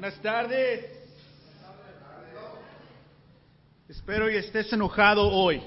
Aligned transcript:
Buenas 0.00 0.22
tardes. 0.22 0.84
Espero 3.88 4.30
y 4.30 4.36
estés 4.36 4.72
enojado 4.72 5.28
hoy. 5.28 5.60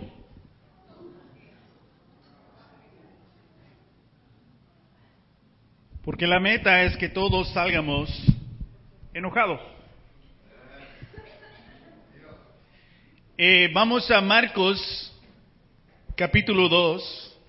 Porque 6.02 6.26
la 6.26 6.40
meta 6.40 6.82
es 6.84 6.96
que 6.96 7.10
todos 7.10 7.52
salgamos 7.52 8.10
enojados. 9.14 9.60
Eh, 13.38 13.70
vamos 13.74 14.10
a 14.10 14.22
Marcos 14.22 15.14
capítulo 16.16 16.70
2. 16.70 17.40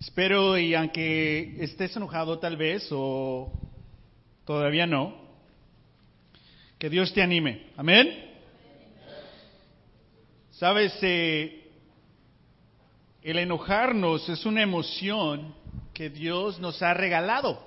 Espero 0.00 0.56
y 0.56 0.74
aunque 0.74 1.62
estés 1.62 1.94
enojado 1.96 2.38
tal 2.38 2.56
vez 2.56 2.88
o 2.92 3.69
todavía 4.50 4.84
no, 4.84 5.14
que 6.76 6.90
Dios 6.90 7.14
te 7.14 7.22
anime. 7.22 7.68
Amén. 7.76 8.32
Sabes, 10.50 10.92
eh, 11.02 11.70
el 13.22 13.38
enojarnos 13.38 14.28
es 14.28 14.44
una 14.44 14.62
emoción 14.62 15.54
que 15.94 16.10
Dios 16.10 16.58
nos 16.58 16.82
ha 16.82 16.94
regalado. 16.94 17.64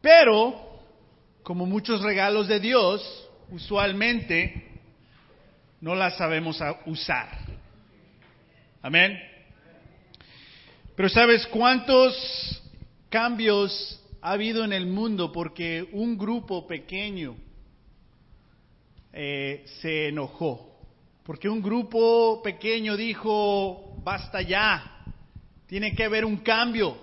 Pero, 0.00 0.80
como 1.44 1.64
muchos 1.64 2.02
regalos 2.02 2.48
de 2.48 2.58
Dios, 2.58 3.30
usualmente 3.52 4.80
no 5.80 5.94
las 5.94 6.16
sabemos 6.16 6.60
usar. 6.84 7.28
Amén. 8.82 9.20
Pero 10.96 11.08
¿sabes 11.08 11.46
cuántos 11.46 12.60
cambios 13.08 14.02
ha 14.20 14.32
habido 14.32 14.64
en 14.64 14.72
el 14.72 14.86
mundo 14.86 15.30
porque 15.32 15.88
un 15.92 16.18
grupo 16.18 16.66
pequeño 16.66 17.36
eh, 19.12 19.64
se 19.80 20.08
enojó? 20.08 20.76
Porque 21.24 21.48
un 21.48 21.62
grupo 21.62 22.42
pequeño 22.42 22.96
dijo, 22.96 23.96
basta 24.02 24.40
ya, 24.40 25.04
tiene 25.66 25.94
que 25.94 26.04
haber 26.04 26.24
un 26.24 26.38
cambio. 26.38 26.96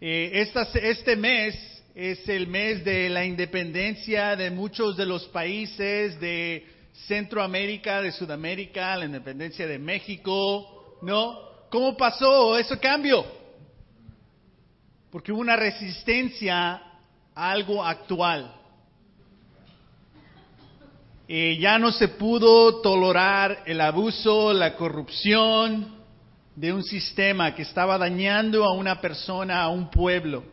Eh, 0.00 0.46
este 0.82 1.16
mes 1.16 1.82
es 1.94 2.28
el 2.28 2.46
mes 2.46 2.84
de 2.84 3.08
la 3.08 3.24
independencia 3.24 4.36
de 4.36 4.50
muchos 4.50 4.96
de 4.96 5.06
los 5.06 5.26
países 5.28 6.20
de 6.20 6.66
Centroamérica, 7.06 8.00
de 8.02 8.12
Sudamérica, 8.12 8.96
la 8.96 9.06
independencia 9.06 9.66
de 9.66 9.78
México, 9.78 10.98
¿no? 11.02 11.38
¿Cómo 11.70 11.96
pasó 11.96 12.58
ese 12.58 12.78
cambio? 12.78 13.39
Porque 15.10 15.32
hubo 15.32 15.40
una 15.40 15.56
resistencia 15.56 16.82
a 17.34 17.50
algo 17.50 17.84
actual. 17.84 18.54
Eh, 21.26 21.58
ya 21.60 21.78
no 21.78 21.92
se 21.92 22.08
pudo 22.08 22.80
tolerar 22.80 23.62
el 23.66 23.80
abuso, 23.80 24.52
la 24.52 24.74
corrupción 24.74 26.00
de 26.56 26.72
un 26.72 26.82
sistema 26.82 27.54
que 27.54 27.62
estaba 27.62 27.96
dañando 27.98 28.64
a 28.64 28.72
una 28.72 29.00
persona, 29.00 29.62
a 29.62 29.68
un 29.68 29.90
pueblo. 29.90 30.44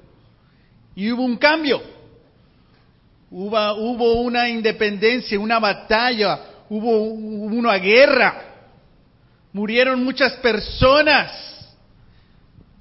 Y 0.96 1.12
hubo 1.12 1.24
un 1.24 1.38
cambio. 1.38 1.82
Hubo, 3.30 3.74
hubo 3.76 4.22
una 4.22 4.48
independencia, 4.48 5.40
una 5.40 5.60
batalla, 5.60 6.40
hubo 6.70 7.04
una 7.04 7.76
guerra 7.78 8.48
Murieron 9.58 10.04
muchas 10.04 10.34
personas 10.34 11.32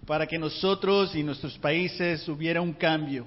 para 0.07 0.27
que 0.27 0.39
nosotros 0.39 1.15
y 1.15 1.23
nuestros 1.23 1.59
países 1.59 2.29
hubiera 2.29 2.61
un 2.61 2.73
cambio, 2.73 3.27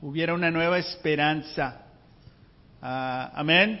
hubiera 0.00 0.34
una 0.34 0.50
nueva 0.50 0.78
esperanza. 0.78 1.82
Ah, 2.82 3.30
amén. 3.34 3.80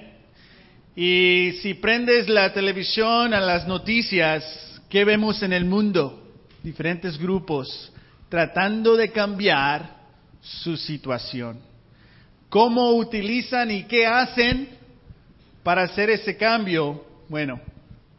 Y 0.94 1.52
si 1.62 1.74
prendes 1.74 2.28
la 2.28 2.52
televisión 2.52 3.34
a 3.34 3.40
las 3.40 3.66
noticias, 3.66 4.80
¿qué 4.88 5.04
vemos 5.04 5.42
en 5.42 5.52
el 5.52 5.64
mundo? 5.64 6.16
Diferentes 6.62 7.18
grupos 7.18 7.92
tratando 8.28 8.96
de 8.96 9.10
cambiar 9.10 9.96
su 10.40 10.76
situación. 10.76 11.58
¿Cómo 12.48 12.92
utilizan 12.92 13.70
y 13.70 13.84
qué 13.84 14.06
hacen 14.06 14.68
para 15.62 15.82
hacer 15.82 16.10
ese 16.10 16.36
cambio? 16.36 17.04
Bueno, 17.28 17.60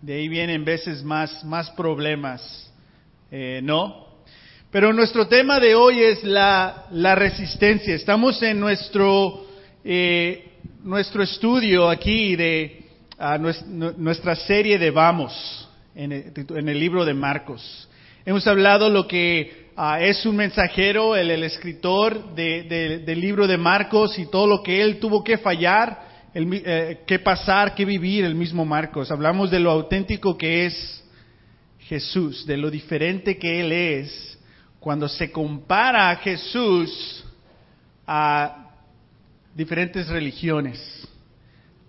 de 0.01 0.15
ahí 0.15 0.27
vienen 0.27 0.65
veces 0.65 1.03
más, 1.03 1.43
más 1.43 1.69
problemas, 1.71 2.70
eh, 3.31 3.61
¿no? 3.63 4.07
Pero 4.69 4.91
nuestro 4.93 5.27
tema 5.27 5.59
de 5.59 5.73
hoy 5.73 6.01
es 6.01 6.23
la, 6.23 6.87
la 6.91 7.15
resistencia. 7.15 7.95
Estamos 7.95 8.41
en 8.43 8.59
nuestro, 8.59 9.45
eh, 9.83 10.51
nuestro 10.83 11.23
estudio 11.23 11.89
aquí 11.89 12.35
de 12.35 12.85
nuestra 13.97 14.35
serie 14.35 14.77
de 14.79 14.91
Vamos 14.91 15.69
en 15.95 16.11
el, 16.11 16.79
libro 16.79 17.05
de 17.05 17.13
Marcos. 17.13 17.87
Hemos 18.25 18.45
hablado 18.47 18.89
lo 18.89 19.07
que 19.07 19.69
ah, 19.75 20.01
es 20.01 20.25
un 20.25 20.35
mensajero, 20.35 21.15
el, 21.15 21.31
el 21.31 21.43
escritor 21.43 22.33
del 22.35 23.21
libro 23.21 23.47
de 23.47 23.57
Marcos 23.57 24.17
y 24.19 24.25
todo 24.25 24.47
lo 24.47 24.63
que 24.63 24.81
él 24.81 24.99
tuvo 24.99 25.23
que 25.23 25.37
fallar 25.37 26.11
el, 26.33 26.61
eh, 26.65 26.99
qué 27.05 27.19
pasar, 27.19 27.75
qué 27.75 27.85
vivir 27.85 28.25
el 28.25 28.35
mismo 28.35 28.65
Marcos. 28.65 29.11
Hablamos 29.11 29.51
de 29.51 29.59
lo 29.59 29.71
auténtico 29.71 30.37
que 30.37 30.65
es 30.65 31.00
Jesús, 31.91 32.45
de 32.45 32.55
lo 32.55 32.71
diferente 32.71 33.37
que 33.37 33.59
Él 33.59 33.73
es 33.73 34.39
cuando 34.79 35.09
se 35.09 35.29
compara 35.29 36.09
a 36.09 36.15
Jesús 36.15 37.25
a 38.07 38.71
diferentes 39.53 40.07
religiones, 40.07 40.79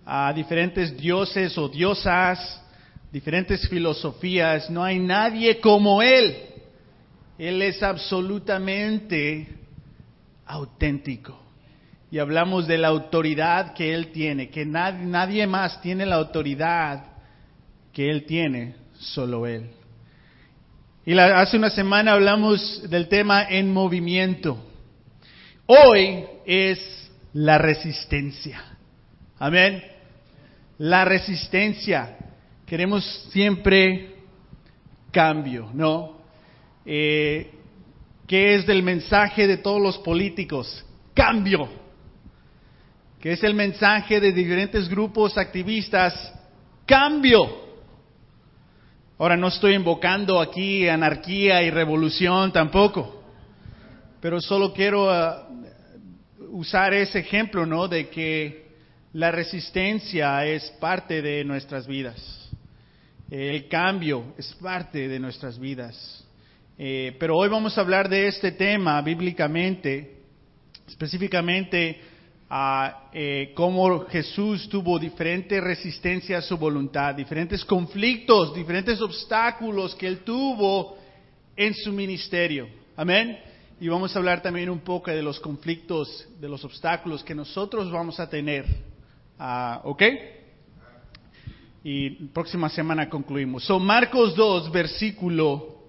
a 0.05 0.33
diferentes 0.33 0.97
dioses 0.97 1.57
o 1.57 1.69
diosas, 1.69 2.61
diferentes 3.13 3.65
filosofías. 3.69 4.69
No 4.69 4.83
hay 4.83 4.99
nadie 4.99 5.61
como 5.61 6.01
Él. 6.01 6.35
Él 7.37 7.61
es 7.61 7.81
absolutamente 7.81 9.55
auténtico 10.45 11.39
y 12.11 12.19
hablamos 12.19 12.67
de 12.67 12.77
la 12.77 12.89
autoridad 12.89 13.73
que 13.73 13.93
Él 13.93 14.11
tiene, 14.11 14.49
que 14.49 14.65
nadie, 14.65 15.47
más 15.47 15.81
tiene 15.81 16.05
la 16.05 16.15
autoridad 16.15 17.05
que 17.93 18.09
Él 18.09 18.25
tiene, 18.25 18.75
solo 18.99 19.47
Él. 19.47 19.69
Y 21.05 21.17
hace 21.17 21.57
una 21.57 21.69
semana 21.69 22.13
hablamos 22.13 22.89
del 22.89 23.07
tema 23.07 23.43
en 23.49 23.71
movimiento. 23.71 24.57
Hoy 25.65 26.25
es 26.45 27.11
la 27.33 27.57
resistencia. 27.57 28.63
Amén. 29.37 29.83
La 30.77 31.05
resistencia. 31.05 32.17
Queremos 32.65 33.03
siempre 33.31 34.15
cambio, 35.11 35.69
¿no? 35.73 36.19
Eh, 36.85 37.51
¿Qué 38.25 38.55
es 38.55 38.65
del 38.65 38.83
mensaje 38.83 39.47
de 39.47 39.57
todos 39.57 39.81
los 39.81 39.97
políticos? 39.99 40.85
Cambio 41.13 41.83
que 43.23 43.31
es 43.31 43.43
el 43.45 43.53
mensaje 43.53 44.19
de 44.19 44.33
diferentes 44.33 44.89
grupos 44.89 45.37
activistas, 45.37 46.13
cambio. 46.85 47.62
Ahora 49.23 49.37
no 49.37 49.47
estoy 49.47 49.75
invocando 49.75 50.41
aquí 50.41 50.85
anarquía 50.89 51.63
y 51.63 51.69
revolución 51.69 52.51
tampoco, 52.51 53.23
pero 54.19 54.41
solo 54.41 54.73
quiero 54.73 55.09
ah, 55.09 55.47
usar 56.49 56.93
ese 56.93 57.19
ejemplo, 57.19 57.65
¿no? 57.65 57.87
De 57.87 58.09
que 58.09 58.67
la 59.13 59.31
resistencia 59.31 60.45
es 60.45 60.69
parte 60.71 61.21
de 61.21 61.45
nuestras 61.45 61.87
vidas. 61.87 62.51
El 63.31 63.69
cambio 63.69 64.33
es 64.37 64.53
parte 64.55 65.07
de 65.07 65.19
nuestras 65.19 65.57
vidas. 65.57 66.27
Eh, 66.77 67.15
pero 67.17 67.37
hoy 67.37 67.47
vamos 67.47 67.77
a 67.77 67.81
hablar 67.81 68.09
de 68.09 68.27
este 68.27 68.51
tema 68.51 69.01
bíblicamente, 69.01 70.17
específicamente 70.85 71.97
a 72.55 73.09
eh, 73.11 73.51
cómo 73.55 74.05
Jesús 74.05 74.69
tuvo 74.69 74.99
diferente 74.99 75.59
resistencia 75.59 76.37
a 76.37 76.41
su 76.43 76.55
voluntad, 76.55 77.15
diferentes 77.15 77.65
conflictos, 77.65 78.53
diferentes 78.53 79.01
obstáculos 79.01 79.95
que 79.95 80.05
él 80.05 80.19
tuvo 80.19 80.95
en 81.55 81.73
su 81.73 81.91
ministerio. 81.91 82.67
Amén. 82.95 83.39
Y 83.79 83.87
vamos 83.87 84.15
a 84.15 84.19
hablar 84.19 84.43
también 84.43 84.69
un 84.69 84.81
poco 84.81 85.09
de 85.09 85.23
los 85.23 85.39
conflictos, 85.39 86.27
de 86.39 86.47
los 86.47 86.63
obstáculos 86.63 87.23
que 87.23 87.33
nosotros 87.33 87.91
vamos 87.91 88.19
a 88.19 88.29
tener. 88.29 88.67
Ah, 89.39 89.81
¿Ok? 89.85 90.03
Y 91.83 92.11
próxima 92.27 92.69
semana 92.69 93.09
concluimos. 93.09 93.63
Son 93.63 93.83
Marcos 93.83 94.35
2, 94.35 94.71
versículo 94.71 95.85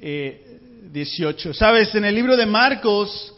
18. 0.00 1.50
Eh, 1.50 1.54
Sabes, 1.54 1.94
en 1.94 2.04
el 2.04 2.16
libro 2.16 2.36
de 2.36 2.46
Marcos 2.46 3.33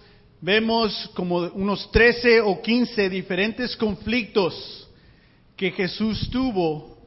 vemos 0.47 1.11
como 1.13 1.39
unos 1.39 1.91
13 1.91 2.41
o 2.41 2.63
15 2.63 3.11
diferentes 3.11 3.77
conflictos 3.77 4.89
que 5.57 5.73
Jesús 5.73 6.31
tuvo 6.31 6.99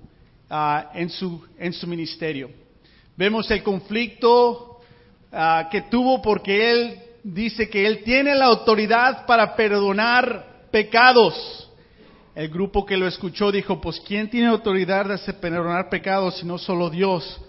ah, 0.49 0.91
en, 0.93 1.09
su, 1.09 1.41
en 1.57 1.71
su 1.71 1.87
ministerio. 1.87 2.51
Vemos 3.15 3.49
el 3.49 3.63
conflicto 3.63 4.81
ah, 5.31 5.69
que 5.71 5.83
tuvo 5.83 6.21
porque 6.21 6.69
él 6.69 6.99
dice 7.23 7.69
que 7.69 7.87
él 7.87 8.03
tiene 8.03 8.35
la 8.35 8.47
autoridad 8.47 9.25
para 9.25 9.55
perdonar 9.55 10.67
pecados. 10.69 11.69
El 12.35 12.49
grupo 12.49 12.85
que 12.85 12.97
lo 12.97 13.07
escuchó 13.07 13.53
dijo, 13.53 13.79
pues 13.79 14.01
¿quién 14.01 14.29
tiene 14.29 14.47
autoridad 14.47 15.05
de 15.05 15.33
perdonar 15.33 15.87
pecados 15.89 16.39
si 16.39 16.45
no 16.45 16.57
solo 16.57 16.89
Dios? 16.89 17.39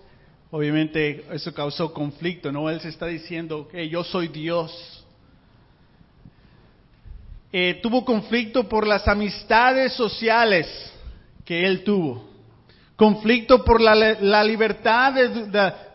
Obviamente 0.52 1.24
eso 1.32 1.52
causó 1.52 1.92
conflicto, 1.92 2.52
¿no? 2.52 2.70
Él 2.70 2.80
se 2.80 2.90
está 2.90 3.06
diciendo 3.06 3.66
que 3.66 3.88
yo 3.88 4.04
soy 4.04 4.28
Dios. 4.28 4.99
Eh, 7.52 7.80
tuvo 7.82 8.04
conflicto 8.04 8.68
por 8.68 8.86
las 8.86 9.06
amistades 9.08 9.92
sociales 9.94 10.66
que 11.44 11.66
él 11.66 11.82
tuvo. 11.82 12.28
Conflicto 12.96 13.64
por 13.64 13.80
la, 13.80 14.44
libertad 14.44 15.14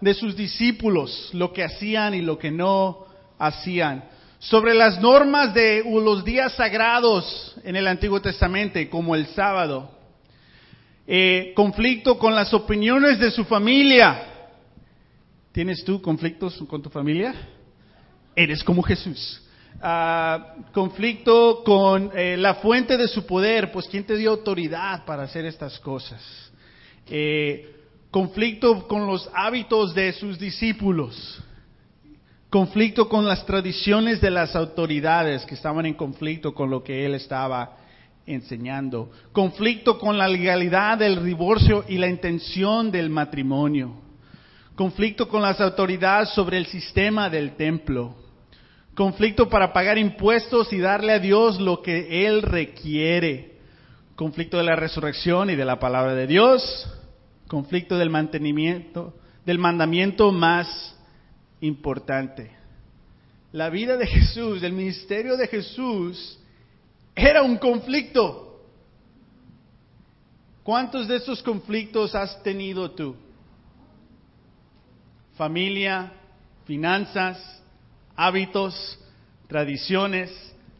de 0.01 0.13
sus 0.13 0.35
discípulos, 0.35 1.29
lo 1.33 1.53
que 1.53 1.63
hacían 1.63 2.15
y 2.15 2.21
lo 2.21 2.37
que 2.37 2.51
no 2.51 3.05
hacían 3.37 4.03
sobre 4.39 4.75
las 4.75 5.01
normas 5.01 5.53
de 5.53 5.83
los 5.83 6.23
días 6.23 6.53
sagrados 6.53 7.55
en 7.63 7.75
el 7.75 7.87
Antiguo 7.87 8.21
Testamento, 8.21 8.79
como 8.91 9.15
el 9.15 9.27
sábado. 9.27 9.91
Eh, 11.07 11.53
conflicto 11.55 12.17
con 12.17 12.35
las 12.35 12.53
opiniones 12.53 13.19
de 13.19 13.31
su 13.31 13.45
familia. 13.45 14.23
¿Tienes 15.51 15.83
tú 15.83 16.01
conflictos 16.01 16.63
con 16.67 16.81
tu 16.81 16.89
familia? 16.89 17.33
Eres 18.35 18.63
como 18.63 18.83
Jesús. 18.83 19.41
Ah, 19.87 20.55
conflicto 20.73 21.61
con 21.63 22.09
eh, 22.15 22.35
la 22.37 22.55
fuente 22.55 22.97
de 22.97 23.07
su 23.07 23.23
poder, 23.23 23.71
pues 23.71 23.87
¿quién 23.87 24.03
te 24.03 24.17
dio 24.17 24.31
autoridad 24.31 25.05
para 25.05 25.21
hacer 25.21 25.45
estas 25.45 25.79
cosas? 25.79 26.23
Eh, 27.07 27.71
conflicto 28.09 28.87
con 28.87 29.05
los 29.05 29.29
hábitos 29.31 29.93
de 29.93 30.11
sus 30.13 30.39
discípulos. 30.39 31.39
Conflicto 32.49 33.07
con 33.07 33.27
las 33.27 33.45
tradiciones 33.45 34.19
de 34.21 34.31
las 34.31 34.55
autoridades 34.55 35.45
que 35.45 35.53
estaban 35.53 35.85
en 35.85 35.93
conflicto 35.93 36.55
con 36.55 36.71
lo 36.71 36.83
que 36.83 37.05
él 37.05 37.13
estaba 37.13 37.77
enseñando, 38.25 39.11
conflicto 39.33 39.99
con 39.99 40.17
la 40.17 40.27
legalidad 40.27 40.97
del 40.97 41.23
divorcio 41.23 41.85
y 41.87 41.99
la 41.99 42.07
intención 42.07 42.89
del 42.89 43.11
matrimonio, 43.11 44.01
conflicto 44.75 45.27
con 45.27 45.43
las 45.43 45.61
autoridades 45.61 46.29
sobre 46.29 46.57
el 46.57 46.65
sistema 46.65 47.29
del 47.29 47.55
templo, 47.55 48.24
conflicto 48.95 49.49
para 49.49 49.73
pagar 49.73 49.97
impuestos 49.97 50.71
y 50.71 50.79
darle 50.79 51.13
a 51.13 51.19
Dios 51.19 51.59
lo 51.59 51.81
que 51.81 52.25
Él 52.25 52.41
requiere, 52.41 53.59
conflicto 54.15 54.57
de 54.57 54.63
la 54.63 54.75
resurrección 54.75 55.49
y 55.49 55.55
de 55.55 55.65
la 55.65 55.79
palabra 55.79 56.15
de 56.15 56.25
Dios, 56.25 56.89
conflicto 57.47 57.97
del 57.97 58.09
mantenimiento, 58.09 59.13
del 59.45 59.59
mandamiento 59.59 60.31
más 60.31 60.97
importante. 61.59 62.51
La 63.51 63.69
vida 63.69 63.97
de 63.97 64.07
Jesús, 64.07 64.63
el 64.63 64.73
ministerio 64.73 65.37
de 65.37 65.47
Jesús, 65.47 66.39
era 67.13 67.41
un 67.41 67.57
conflicto. 67.57 68.63
¿Cuántos 70.63 71.07
de 71.07 71.17
esos 71.17 71.43
conflictos 71.43 72.15
has 72.15 72.41
tenido 72.43 72.91
tú? 72.91 73.15
Familia, 75.37 76.13
finanzas, 76.65 77.61
hábitos, 78.15 78.99
tradiciones, 79.47 80.31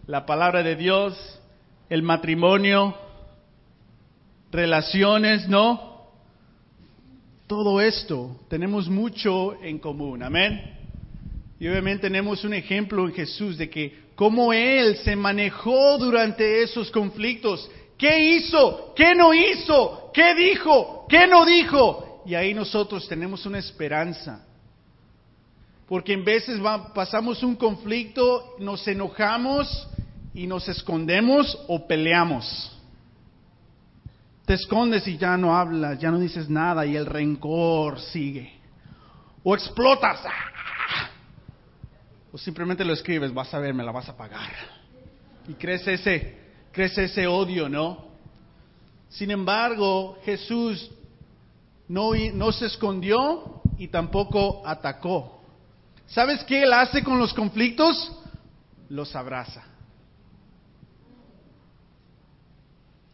la 0.08 0.26
palabra 0.26 0.64
de 0.64 0.76
Dios, 0.76 1.40
el 1.90 2.02
matrimonio, 2.04 2.96
relaciones, 4.52 5.48
¿no? 5.48 5.96
Todo 7.48 7.80
esto 7.82 8.40
tenemos 8.50 8.90
mucho 8.90 9.62
en 9.62 9.78
común, 9.80 10.24
amén. 10.24 10.76
Y 11.60 11.68
obviamente 11.68 12.04
tenemos 12.04 12.44
un 12.44 12.54
ejemplo 12.54 13.06
en 13.08 13.14
Jesús 13.14 13.58
de 13.58 13.70
que 13.70 14.06
cómo 14.16 14.52
Él 14.52 14.98
se 14.98 15.16
manejó 15.16 15.98
durante 15.98 16.64
esos 16.64 16.90
conflictos. 16.92 17.70
¿Qué 17.98 18.36
hizo? 18.36 18.94
¿Qué 18.96 19.14
no 19.16 19.34
hizo? 19.34 20.12
¿Qué 20.14 20.36
dijo? 20.36 21.06
¿Qué 21.08 21.28
no 21.28 21.46
dijo? 21.46 22.24
Y 22.26 22.36
ahí 22.36 22.54
nosotros 22.54 23.08
tenemos 23.08 23.46
una 23.46 23.60
esperanza. 23.60 24.46
Porque 25.88 26.14
en 26.14 26.26
veces 26.26 26.60
pasamos 26.94 27.44
un 27.44 27.56
conflicto, 27.56 28.56
nos 28.60 28.88
enojamos 28.88 29.88
y 30.34 30.48
nos 30.48 30.68
escondemos 30.68 31.58
o 31.68 31.88
peleamos. 31.88 32.72
Te 34.46 34.56
escondes 34.56 35.08
y 35.08 35.18
ya 35.18 35.38
no 35.38 35.56
hablas, 35.56 36.00
ya 36.00 36.12
no 36.12 36.20
dices 36.20 36.50
nada 36.50 36.86
y 36.86 36.96
el 36.96 37.06
rencor 37.06 38.00
sigue. 38.00 38.54
O 39.44 39.54
explotas. 39.54 40.22
O 42.32 42.38
simplemente 42.38 42.84
lo 42.84 42.94
escribes, 42.94 43.34
vas 43.34 43.54
a 43.54 43.60
ver, 43.60 43.74
me 43.74 43.84
la 43.84 43.92
vas 43.92 44.10
a 44.10 44.18
pagar. 44.18 44.52
Y 45.48 45.54
crece 45.54 45.94
ese, 45.94 46.38
crece 46.72 47.06
ese 47.06 47.28
odio, 47.28 47.70
¿no? 47.70 48.06
Sin 49.10 49.32
embargo, 49.32 50.18
Jesús 50.26 50.92
no 51.88 52.52
se 52.52 52.66
escondió 52.66 53.62
y 53.78 53.88
tampoco 53.88 54.64
atacó. 54.66 55.35
¿Sabes 56.08 56.44
qué 56.44 56.64
él 56.64 56.74
hace 56.74 57.04
con 57.04 57.20
los 57.20 57.34
conflictos? 57.34 58.12
Los 58.90 59.16
abraza. 59.16 59.64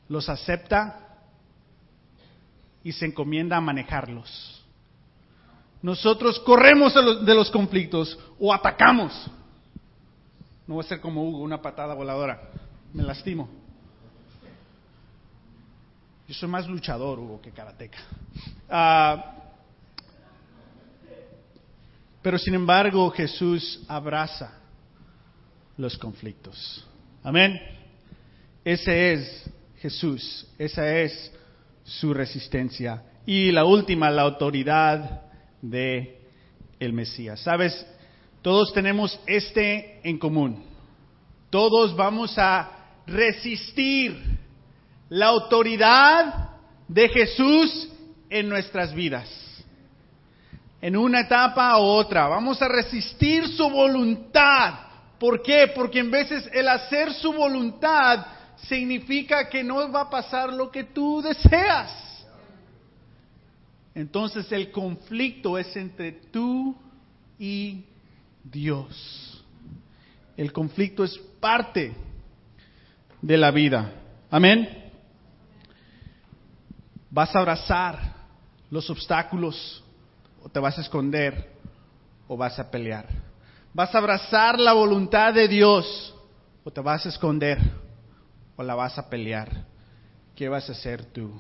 Los 0.09 0.27
acepta 0.27 0.99
y 2.83 2.91
se 2.91 3.05
encomienda 3.05 3.57
a 3.57 3.61
manejarlos. 3.61 4.63
Nosotros 5.81 6.39
corremos 6.39 6.93
de 7.25 7.33
los 7.33 7.49
conflictos 7.49 8.17
o 8.39 8.53
atacamos. 8.53 9.29
No 10.67 10.75
voy 10.75 10.85
a 10.85 10.87
ser 10.87 11.01
como 11.01 11.23
Hugo, 11.23 11.39
una 11.39 11.61
patada 11.61 11.93
voladora. 11.93 12.49
Me 12.93 13.03
lastimo. 13.03 13.49
Yo 16.27 16.33
soy 16.33 16.49
más 16.49 16.67
luchador, 16.67 17.19
Hugo, 17.19 17.41
que 17.41 17.51
karateca. 17.51 17.97
Ah, 18.69 19.40
pero 22.21 22.37
sin 22.37 22.53
embargo, 22.53 23.09
Jesús 23.11 23.81
abraza 23.87 24.53
los 25.77 25.97
conflictos. 25.97 26.87
Amén. 27.23 27.59
Ese 28.63 29.13
es 29.13 29.49
Jesús. 29.79 30.47
Esa 30.57 30.97
es 30.99 31.31
su 31.83 32.13
resistencia. 32.13 33.03
Y 33.25 33.51
la 33.51 33.65
última, 33.65 34.09
la 34.09 34.23
autoridad 34.23 35.21
de 35.61 36.19
el 36.79 36.93
Mesías. 36.93 37.39
Sabes, 37.39 37.85
todos 38.41 38.73
tenemos 38.73 39.19
este 39.27 39.99
en 40.07 40.17
común. 40.17 40.63
Todos 41.49 41.95
vamos 41.95 42.37
a 42.37 42.71
resistir 43.05 44.17
la 45.09 45.27
autoridad 45.27 46.51
de 46.87 47.09
Jesús 47.09 47.89
en 48.29 48.47
nuestras 48.49 48.93
vidas. 48.93 49.50
En 50.81 50.97
una 50.97 51.21
etapa 51.21 51.77
u 51.77 51.83
otra. 51.83 52.27
Vamos 52.27 52.61
a 52.61 52.67
resistir 52.67 53.47
su 53.47 53.69
voluntad. 53.69 54.73
¿Por 55.19 55.43
qué? 55.43 55.71
Porque 55.75 55.99
en 55.99 56.09
veces 56.09 56.49
el 56.51 56.67
hacer 56.67 57.13
su 57.13 57.31
voluntad 57.31 58.25
significa 58.67 59.47
que 59.47 59.63
no 59.63 59.91
va 59.91 60.01
a 60.01 60.09
pasar 60.09 60.51
lo 60.51 60.71
que 60.71 60.85
tú 60.85 61.21
deseas. 61.21 62.25
Entonces 63.93 64.51
el 64.51 64.71
conflicto 64.71 65.57
es 65.57 65.75
entre 65.75 66.11
tú 66.11 66.75
y 67.37 67.83
Dios. 68.43 69.43
El 70.37 70.51
conflicto 70.51 71.03
es 71.03 71.17
parte 71.39 71.93
de 73.21 73.37
la 73.37 73.51
vida. 73.51 73.91
Amén. 74.29 74.91
Vas 77.09 77.35
a 77.35 77.39
abrazar 77.39 78.15
los 78.69 78.89
obstáculos 78.89 79.83
o 80.43 80.49
te 80.49 80.59
vas 80.59 80.77
a 80.77 80.81
esconder 80.81 81.51
o 82.27 82.37
vas 82.37 82.57
a 82.59 82.69
pelear. 82.69 83.07
Vas 83.73 83.93
a 83.93 83.97
abrazar 83.97 84.59
la 84.59 84.73
voluntad 84.73 85.33
de 85.33 85.47
Dios 85.47 86.15
o 86.63 86.71
te 86.71 86.81
vas 86.81 87.05
a 87.05 87.09
esconder 87.09 87.57
o 88.55 88.63
la 88.63 88.75
vas 88.75 88.97
a 88.97 89.09
pelear? 89.09 89.65
¿Qué 90.35 90.49
vas 90.49 90.67
a 90.69 90.73
hacer 90.73 91.05
tú? 91.05 91.39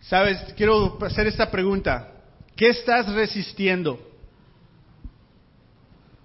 Sabes, 0.00 0.38
quiero 0.56 0.98
hacer 1.02 1.26
esta 1.26 1.50
pregunta. 1.50 2.10
¿Qué 2.56 2.68
estás 2.68 3.12
resistiendo? 3.12 3.98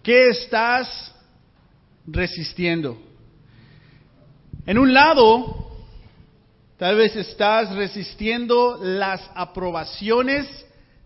¿Qué 0.03 0.29
estás 0.29 1.15
resistiendo? 2.05 3.01
En 4.65 4.77
un 4.77 4.93
lado, 4.93 5.58
tal 6.79 6.95
vez 6.95 7.15
estás 7.15 7.75
resistiendo 7.75 8.79
las 8.81 9.21
aprobaciones 9.35 10.47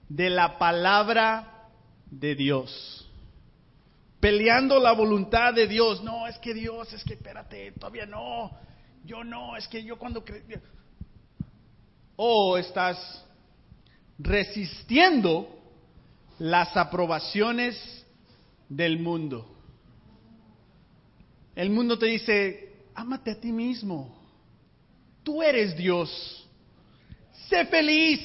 de 0.07 0.29
la 0.29 0.57
palabra 0.57 1.67
de 2.09 2.35
Dios 2.35 3.03
peleando 4.23 4.79
la 4.79 4.93
voluntad 4.93 5.53
de 5.53 5.67
Dios. 5.67 6.01
No, 6.01 6.25
es 6.27 6.37
que 6.37 6.53
Dios, 6.53 6.93
es 6.93 7.03
que 7.03 7.15
espérate, 7.15 7.73
todavía 7.73 8.05
no. 8.05 8.51
Yo 9.03 9.21
no, 9.21 9.57
es 9.57 9.67
que 9.67 9.83
yo 9.83 9.99
cuando. 9.99 10.23
O 12.15 12.57
estás 12.57 13.25
resistiendo 14.17 15.49
las 16.39 16.77
aprobaciones 16.77 17.75
del 18.69 18.97
mundo. 18.97 19.45
El 21.53 21.69
mundo 21.69 21.99
te 21.99 22.05
dice, 22.05 22.75
ámate 22.95 23.31
a 23.31 23.41
ti 23.41 23.51
mismo. 23.51 24.22
Tú 25.23 25.41
eres 25.41 25.75
Dios. 25.75 26.47
Sé 27.49 27.65
feliz. 27.65 28.19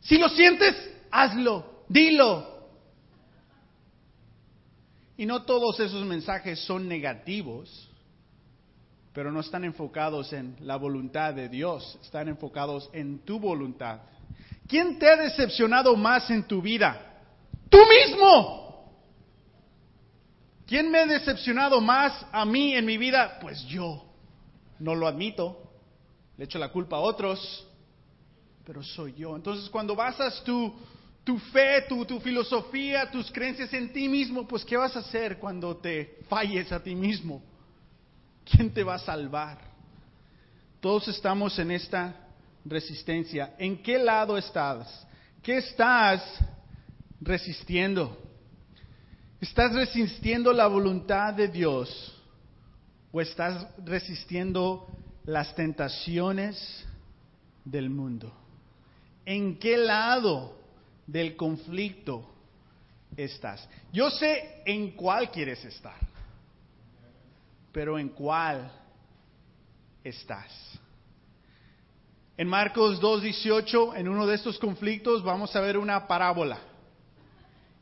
Si 0.00 0.16
lo 0.16 0.28
sientes, 0.30 0.74
hazlo, 1.10 1.84
dilo. 1.88 2.58
Y 5.18 5.26
no 5.26 5.42
todos 5.42 5.78
esos 5.80 6.04
mensajes 6.06 6.60
son 6.60 6.88
negativos, 6.88 7.90
pero 9.12 9.32
no 9.32 9.40
están 9.40 9.64
enfocados 9.64 10.32
en 10.32 10.56
la 10.60 10.76
voluntad 10.76 11.34
de 11.34 11.48
Dios, 11.48 11.98
están 12.02 12.28
enfocados 12.28 12.88
en 12.92 13.18
tu 13.18 13.38
voluntad. 13.40 14.00
¿Quién 14.68 14.98
te 14.98 15.10
ha 15.10 15.16
decepcionado 15.16 15.96
más 15.96 16.30
en 16.30 16.44
tu 16.44 16.62
vida? 16.62 17.20
Tú 17.68 17.78
mismo. 17.78 18.94
¿Quién 20.66 20.90
me 20.90 20.98
ha 20.98 21.06
decepcionado 21.06 21.80
más 21.80 22.24
a 22.30 22.44
mí 22.44 22.74
en 22.74 22.86
mi 22.86 22.96
vida? 22.96 23.38
Pues 23.40 23.62
yo. 23.66 24.07
No 24.78 24.94
lo 24.94 25.06
admito. 25.06 25.70
Le 26.36 26.44
echo 26.44 26.58
la 26.58 26.70
culpa 26.70 26.96
a 26.96 27.00
otros, 27.00 27.66
pero 28.64 28.82
soy 28.82 29.14
yo. 29.14 29.34
Entonces 29.36 29.68
cuando 29.70 29.96
basas 29.96 30.42
tu 30.44 30.74
tu 31.28 31.38
fe, 31.38 31.82
tu, 31.86 32.06
tu 32.06 32.18
filosofía, 32.20 33.10
tus 33.10 33.30
creencias 33.30 33.70
en 33.74 33.92
ti 33.92 34.08
mismo, 34.08 34.48
pues 34.48 34.64
¿qué 34.64 34.78
vas 34.78 34.96
a 34.96 35.00
hacer 35.00 35.38
cuando 35.38 35.76
te 35.76 36.20
falles 36.26 36.72
a 36.72 36.82
ti 36.82 36.94
mismo? 36.94 37.42
¿Quién 38.46 38.72
te 38.72 38.82
va 38.82 38.94
a 38.94 38.98
salvar? 38.98 39.58
Todos 40.80 41.06
estamos 41.08 41.58
en 41.58 41.72
esta 41.72 42.28
resistencia. 42.64 43.54
¿En 43.58 43.82
qué 43.82 43.98
lado 43.98 44.38
estás? 44.38 45.06
¿Qué 45.42 45.58
estás 45.58 46.22
resistiendo? 47.20 48.16
¿Estás 49.38 49.74
resistiendo 49.74 50.50
la 50.54 50.66
voluntad 50.66 51.34
de 51.34 51.48
Dios 51.48 52.17
o 53.12 53.20
estás 53.20 53.66
resistiendo 53.84 54.86
las 55.24 55.54
tentaciones 55.54 56.86
del 57.64 57.90
mundo? 57.90 58.32
¿En 59.24 59.58
qué 59.58 59.76
lado 59.76 60.56
del 61.06 61.36
conflicto 61.36 62.34
estás. 63.16 63.68
Yo 63.92 64.10
sé 64.10 64.62
en 64.64 64.92
cuál 64.92 65.30
quieres 65.30 65.64
estar, 65.64 65.96
pero 67.72 67.98
en 67.98 68.10
cuál 68.10 68.70
estás. 70.04 70.78
En 72.36 72.46
Marcos 72.46 73.00
2.18, 73.00 73.96
en 73.96 74.08
uno 74.08 74.26
de 74.26 74.36
estos 74.36 74.58
conflictos, 74.58 75.24
vamos 75.24 75.54
a 75.56 75.60
ver 75.60 75.76
una 75.76 76.06
parábola. 76.06 76.58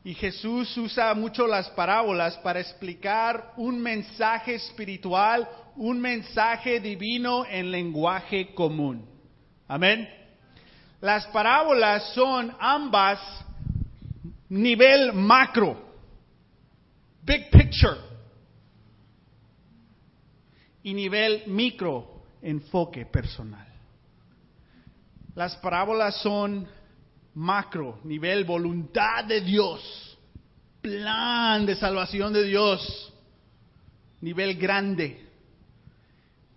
Y 0.07 0.13
Jesús 0.13 0.77
usa 0.77 1.13
mucho 1.13 1.45
las 1.45 1.69
parábolas 1.71 2.37
para 2.37 2.61
explicar 2.61 3.51
un 3.57 3.77
mensaje 3.77 4.55
espiritual, 4.55 5.45
un 5.75 5.99
mensaje 5.99 6.79
divino 6.79 7.45
en 7.45 7.69
lenguaje 7.69 8.53
común. 8.53 9.05
Amén. 9.67 10.07
Las 11.01 11.27
parábolas 11.27 12.13
son 12.13 12.55
ambas 12.57 13.19
nivel 14.47 15.11
macro, 15.11 15.77
big 17.23 17.49
picture, 17.49 17.97
y 20.83 20.93
nivel 20.93 21.43
micro, 21.47 22.23
enfoque 22.41 23.05
personal. 23.05 23.67
Las 25.35 25.57
parábolas 25.57 26.15
son 26.21 26.65
macro, 27.37 27.99
nivel 28.03 28.45
voluntad 28.45 29.23
de 29.25 29.41
Dios, 29.41 30.17
plan 30.81 31.65
de 31.65 31.75
salvación 31.75 32.33
de 32.33 32.43
Dios, 32.43 33.13
nivel 34.21 34.55
grande. 34.55 35.23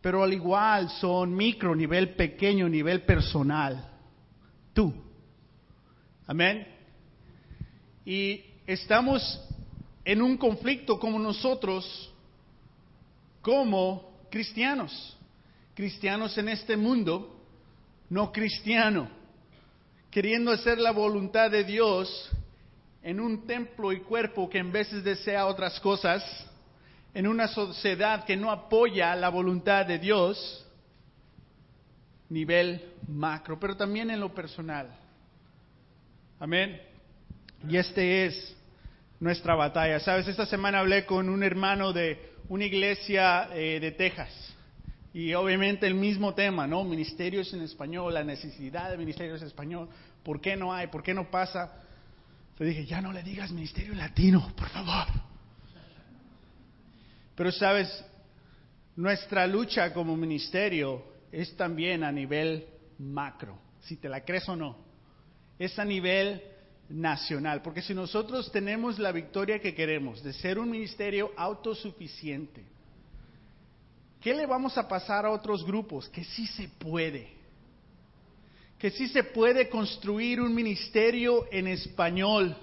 Pero 0.00 0.22
al 0.22 0.32
igual 0.32 0.88
son 0.88 1.36
micro, 1.36 1.74
nivel 1.74 2.14
pequeño, 2.14 2.66
nivel 2.66 3.02
personal 3.02 3.88
tú. 4.72 4.94
Amén. 6.26 6.66
Y 8.06 8.42
estamos 8.66 9.38
en 10.02 10.22
un 10.22 10.38
conflicto 10.38 10.98
como 10.98 11.18
nosotros, 11.18 12.10
como 13.42 14.24
cristianos. 14.30 15.18
Cristianos 15.74 16.38
en 16.38 16.48
este 16.48 16.76
mundo, 16.76 17.38
no 18.08 18.32
cristiano, 18.32 19.19
queriendo 20.10 20.50
hacer 20.50 20.78
la 20.78 20.90
voluntad 20.90 21.50
de 21.50 21.64
Dios 21.64 22.30
en 23.02 23.20
un 23.20 23.46
templo 23.46 23.92
y 23.92 24.00
cuerpo 24.00 24.50
que 24.50 24.58
en 24.58 24.72
veces 24.72 25.04
desea 25.04 25.46
otras 25.46 25.78
cosas, 25.80 26.22
en 27.14 27.26
una 27.26 27.48
sociedad 27.48 28.24
que 28.24 28.36
no 28.36 28.50
apoya 28.50 29.14
la 29.16 29.28
voluntad 29.28 29.86
de 29.86 29.98
Dios, 29.98 30.66
nivel 32.28 32.92
macro, 33.08 33.58
pero 33.58 33.76
también 33.76 34.10
en 34.10 34.20
lo 34.20 34.32
personal. 34.34 34.88
Amén. 36.38 36.80
Y 37.68 37.76
este 37.76 38.26
es 38.26 38.56
nuestra 39.18 39.54
batalla. 39.54 40.00
Sabes, 40.00 40.28
esta 40.28 40.46
semana 40.46 40.80
hablé 40.80 41.04
con 41.04 41.28
un 41.28 41.42
hermano 41.42 41.92
de 41.92 42.30
una 42.48 42.64
iglesia 42.64 43.48
eh, 43.52 43.78
de 43.80 43.92
Texas. 43.92 44.54
Y 45.12 45.34
obviamente 45.34 45.86
el 45.86 45.94
mismo 45.94 46.34
tema, 46.34 46.66
¿no? 46.66 46.84
Ministerios 46.84 47.52
en 47.52 47.62
español, 47.62 48.14
la 48.14 48.22
necesidad 48.22 48.90
de 48.90 48.96
ministerios 48.96 49.40
en 49.40 49.48
español. 49.48 49.88
¿Por 50.22 50.40
qué 50.40 50.56
no 50.56 50.72
hay? 50.72 50.86
¿Por 50.86 51.02
qué 51.02 51.12
no 51.12 51.30
pasa? 51.30 51.82
Le 52.58 52.66
dije, 52.66 52.84
ya 52.84 53.00
no 53.00 53.12
le 53.12 53.22
digas 53.22 53.50
ministerio 53.50 53.94
latino, 53.94 54.52
por 54.56 54.68
favor. 54.68 55.06
Pero 57.34 57.50
sabes, 57.50 58.04
nuestra 58.96 59.46
lucha 59.46 59.92
como 59.94 60.16
ministerio 60.16 61.02
es 61.32 61.56
también 61.56 62.04
a 62.04 62.12
nivel 62.12 62.66
macro, 62.98 63.58
si 63.80 63.96
te 63.96 64.08
la 64.08 64.24
crees 64.24 64.48
o 64.48 64.56
no. 64.56 64.76
Es 65.58 65.78
a 65.78 65.84
nivel 65.84 66.42
nacional, 66.90 67.62
porque 67.62 67.82
si 67.82 67.94
nosotros 67.94 68.52
tenemos 68.52 68.98
la 68.98 69.10
victoria 69.10 69.58
que 69.58 69.74
queremos 69.74 70.22
de 70.22 70.34
ser 70.34 70.58
un 70.58 70.70
ministerio 70.70 71.32
autosuficiente, 71.36 72.64
¿qué 74.20 74.34
le 74.34 74.46
vamos 74.46 74.76
a 74.78 74.86
pasar 74.86 75.26
a 75.26 75.30
otros 75.30 75.64
grupos? 75.64 76.08
Que 76.08 76.24
sí 76.24 76.46
se 76.46 76.68
puede, 76.68 77.28
que 78.78 78.90
sí 78.90 79.08
se 79.08 79.24
puede 79.24 79.68
construir 79.68 80.40
un 80.40 80.54
ministerio 80.54 81.46
en 81.50 81.66
español 81.66 82.56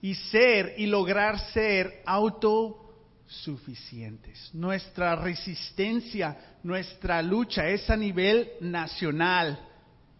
y 0.00 0.14
ser 0.14 0.74
y 0.76 0.86
lograr 0.86 1.38
ser 1.52 2.02
auto 2.04 2.82
suficientes. 3.26 4.50
Nuestra 4.52 5.16
resistencia, 5.16 6.58
nuestra 6.62 7.22
lucha 7.22 7.68
es 7.68 7.88
a 7.88 7.96
nivel 7.96 8.50
nacional, 8.60 9.58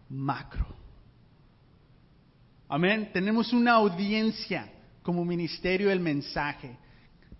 macro. 0.09 0.65
Amén. 2.67 3.11
Tenemos 3.13 3.53
una 3.53 3.73
audiencia 3.73 4.71
como 5.03 5.23
ministerio 5.23 5.89
del 5.89 5.99
mensaje. 5.99 6.75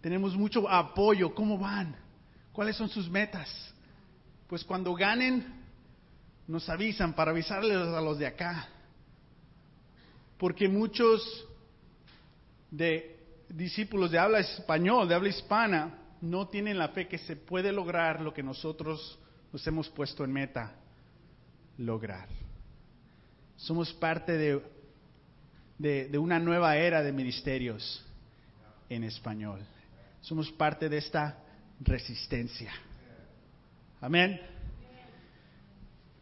Tenemos 0.01 0.35
mucho 0.35 0.69
apoyo. 0.69 1.33
¿Cómo 1.33 1.57
van? 1.57 2.02
¿Cuáles 2.53 2.75
son 2.77 2.87
sus 2.87 3.09
metas? 3.09 3.49
Pues 4.47 4.63
cuando 4.63 4.93
ganen, 4.93 5.63
nos 6.47 6.69
avisan 6.69 7.13
para 7.13 7.31
avisarles 7.31 7.75
a 7.75 7.99
los 7.99 8.19
de 8.19 8.27
acá. 8.27 8.69
Porque 10.37 10.69
muchos 10.69 11.47
de 12.69 13.19
discípulos 13.49 14.11
de 14.11 14.19
habla 14.19 14.39
español, 14.39 15.07
de 15.07 15.15
habla 15.15 15.29
hispana, 15.29 15.99
no 16.21 16.47
tienen 16.47 16.77
la 16.77 16.89
fe 16.89 17.07
que 17.07 17.17
se 17.17 17.35
puede 17.35 17.71
lograr 17.71 18.21
lo 18.21 18.33
que 18.33 18.43
nosotros 18.43 19.19
nos 19.51 19.65
hemos 19.67 19.89
puesto 19.89 20.23
en 20.23 20.31
meta 20.31 20.75
lograr. 21.77 22.27
Somos 23.57 23.93
parte 23.93 24.37
de, 24.37 24.61
de, 26.09 26.17
una 26.17 26.39
nueva 26.39 26.77
era 26.77 27.01
de 27.01 27.11
ministerios 27.11 28.05
en 28.89 29.03
español. 29.03 29.59
Somos 30.21 30.51
parte 30.51 30.87
de 30.89 30.97
esta 30.97 31.42
resistencia. 31.83 32.71
Amén. 34.01 34.39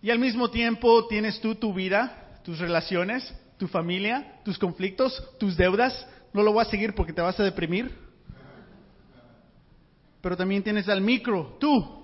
Y 0.01 0.09
al 0.09 0.19
mismo 0.19 0.49
tiempo 0.49 1.07
tienes 1.07 1.39
tú 1.41 1.55
tu 1.55 1.73
vida, 1.73 2.39
tus 2.43 2.59
relaciones, 2.59 3.33
tu 3.57 3.67
familia, 3.67 4.39
tus 4.43 4.57
conflictos, 4.57 5.23
tus 5.39 5.55
deudas, 5.55 6.07
no 6.33 6.41
lo 6.41 6.53
voy 6.53 6.63
a 6.63 6.69
seguir 6.69 6.95
porque 6.95 7.13
te 7.13 7.21
vas 7.21 7.39
a 7.39 7.43
deprimir. 7.43 7.91
Pero 10.21 10.37
también 10.37 10.63
tienes 10.63 10.87
al 10.89 11.01
micro, 11.01 11.57
tú. 11.59 12.01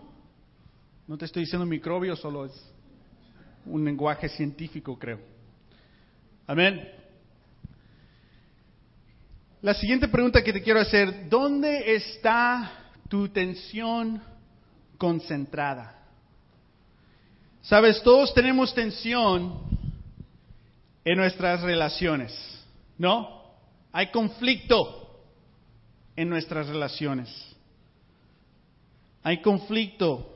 No 1.07 1.17
te 1.17 1.25
estoy 1.25 1.43
diciendo 1.43 1.65
microbio, 1.65 2.15
solo 2.15 2.45
es 2.45 2.53
un 3.65 3.83
lenguaje 3.83 4.29
científico, 4.29 4.97
creo. 4.97 5.19
Amén. 6.45 6.87
La 9.61 9.73
siguiente 9.73 10.07
pregunta 10.07 10.43
que 10.43 10.53
te 10.53 10.61
quiero 10.61 10.79
hacer, 10.79 11.27
¿dónde 11.29 11.95
está 11.95 12.86
tu 13.07 13.29
tensión 13.29 14.21
concentrada? 14.97 15.97
Sabes, 17.61 18.01
todos 18.03 18.33
tenemos 18.33 18.73
tensión 18.73 19.59
en 21.03 21.17
nuestras 21.17 21.61
relaciones, 21.61 22.33
¿no? 22.97 23.43
Hay 23.91 24.11
conflicto 24.11 25.21
en 26.15 26.29
nuestras 26.29 26.67
relaciones. 26.67 27.29
Hay 29.23 29.41
conflicto 29.41 30.33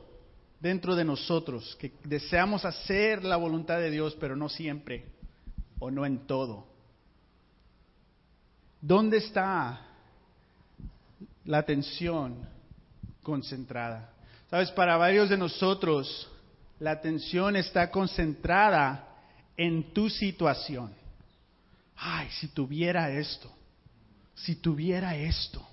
dentro 0.60 0.94
de 0.94 1.04
nosotros 1.04 1.76
que 1.76 1.92
deseamos 2.04 2.64
hacer 2.64 3.24
la 3.24 3.36
voluntad 3.36 3.78
de 3.78 3.90
Dios, 3.90 4.16
pero 4.20 4.36
no 4.36 4.48
siempre 4.48 5.06
o 5.78 5.90
no 5.90 6.06
en 6.06 6.26
todo. 6.26 6.66
¿Dónde 8.80 9.18
está 9.18 9.86
la 11.44 11.58
atención 11.58 12.48
concentrada? 13.22 14.12
Sabes, 14.50 14.70
para 14.72 14.96
varios 14.96 15.30
de 15.30 15.36
nosotros 15.36 16.28
la 16.78 16.90
atención 16.90 17.56
está 17.56 17.90
concentrada 17.90 19.08
en 19.56 19.92
tu 19.92 20.10
situación. 20.10 20.92
Ay, 21.96 22.28
si 22.40 22.48
tuviera 22.48 23.10
esto, 23.10 23.50
si 24.34 24.56
tuviera 24.56 25.16
esto, 25.16 25.66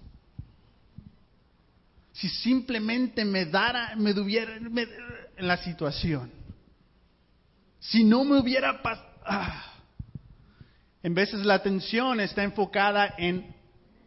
si 2.13 2.29
simplemente 2.29 3.25
me 3.25 3.45
dara, 3.45 3.95
me 3.95 4.13
tuviera 4.13 4.55
en 4.55 5.47
la 5.47 5.57
situación, 5.57 6.31
si 7.79 8.03
no 8.03 8.23
me 8.23 8.39
hubiera 8.39 8.81
pasado. 8.81 9.09
Ah. 9.25 9.65
En 11.01 11.13
veces 11.13 11.45
la 11.45 11.55
atención 11.55 12.19
está 12.19 12.43
enfocada 12.43 13.15
en 13.17 13.55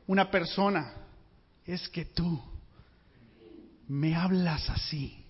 una 0.06 0.30
persona. 0.30 0.92
Es 1.64 1.88
que 1.88 2.04
tú 2.04 2.51
me 3.92 4.14
hablas 4.14 4.70
así, 4.70 5.22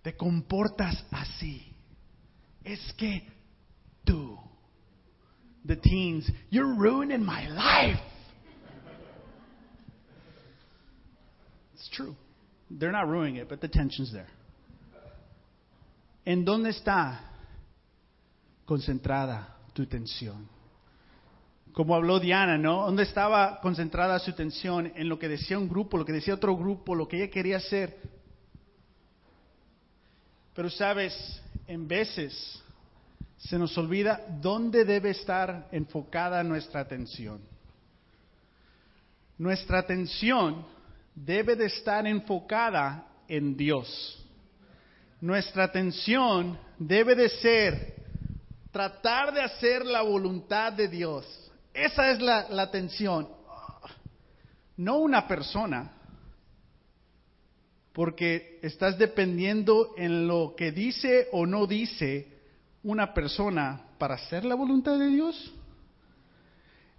te 0.00 0.16
comportas 0.16 1.04
así. 1.10 1.62
Es 2.64 2.80
que 2.94 3.30
tú, 4.02 4.38
the 5.66 5.76
teens, 5.76 6.32
you're 6.48 6.74
ruining 6.74 7.22
my 7.22 7.48
life. 7.48 8.00
It's 11.74 11.90
true. 11.90 12.16
They're 12.70 12.92
not 12.92 13.08
ruining 13.08 13.36
it, 13.36 13.48
but 13.50 13.60
the 13.60 13.68
tension's 13.68 14.10
there. 14.10 14.30
¿En 16.24 16.46
dónde 16.46 16.70
está 16.70 17.20
concentrada 18.64 19.54
tu 19.74 19.84
tensión? 19.84 20.48
Como 21.72 21.94
habló 21.94 22.20
Diana, 22.20 22.58
¿no? 22.58 22.84
¿Dónde 22.84 23.04
estaba 23.04 23.60
concentrada 23.60 24.18
su 24.18 24.30
atención? 24.30 24.92
En 24.94 25.08
lo 25.08 25.18
que 25.18 25.28
decía 25.28 25.58
un 25.58 25.68
grupo, 25.68 25.96
lo 25.96 26.04
que 26.04 26.12
decía 26.12 26.34
otro 26.34 26.56
grupo, 26.56 26.94
lo 26.94 27.08
que 27.08 27.16
ella 27.16 27.30
quería 27.30 27.56
hacer. 27.56 27.98
Pero 30.54 30.68
sabes, 30.68 31.42
en 31.66 31.88
veces 31.88 32.62
se 33.38 33.58
nos 33.58 33.76
olvida 33.78 34.20
dónde 34.40 34.84
debe 34.84 35.10
estar 35.10 35.68
enfocada 35.72 36.42
nuestra 36.44 36.80
atención. 36.80 37.40
Nuestra 39.38 39.78
atención 39.78 40.66
debe 41.14 41.56
de 41.56 41.66
estar 41.66 42.06
enfocada 42.06 43.06
en 43.26 43.56
Dios. 43.56 44.18
Nuestra 45.20 45.64
atención 45.64 46.58
debe 46.78 47.14
de 47.14 47.28
ser 47.30 47.94
tratar 48.70 49.32
de 49.32 49.40
hacer 49.40 49.86
la 49.86 50.02
voluntad 50.02 50.72
de 50.72 50.88
Dios. 50.88 51.51
Esa 51.74 52.10
es 52.10 52.20
la, 52.20 52.48
la 52.48 52.62
atención. 52.62 53.28
No 54.76 54.98
una 54.98 55.26
persona, 55.26 55.92
porque 57.92 58.58
estás 58.62 58.98
dependiendo 58.98 59.94
en 59.96 60.26
lo 60.26 60.54
que 60.56 60.72
dice 60.72 61.28
o 61.32 61.46
no 61.46 61.66
dice 61.66 62.28
una 62.82 63.12
persona 63.12 63.82
para 63.98 64.14
hacer 64.14 64.44
la 64.44 64.54
voluntad 64.54 64.98
de 64.98 65.08
Dios. 65.08 65.52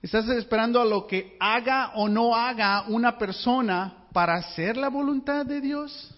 ¿Estás 0.01 0.27
esperando 0.29 0.81
a 0.81 0.85
lo 0.85 1.07
que 1.07 1.37
haga 1.39 1.93
o 1.95 2.09
no 2.09 2.35
haga 2.35 2.83
una 2.89 3.17
persona 3.17 4.05
para 4.11 4.35
hacer 4.35 4.77
la 4.77 4.89
voluntad 4.89 5.45
de 5.45 5.61
Dios? 5.61 6.13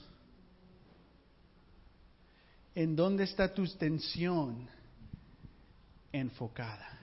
¿En 2.73 2.95
dónde 2.95 3.23
está 3.23 3.53
tu 3.53 3.65
tensión 3.67 4.67
enfocada? 6.11 6.94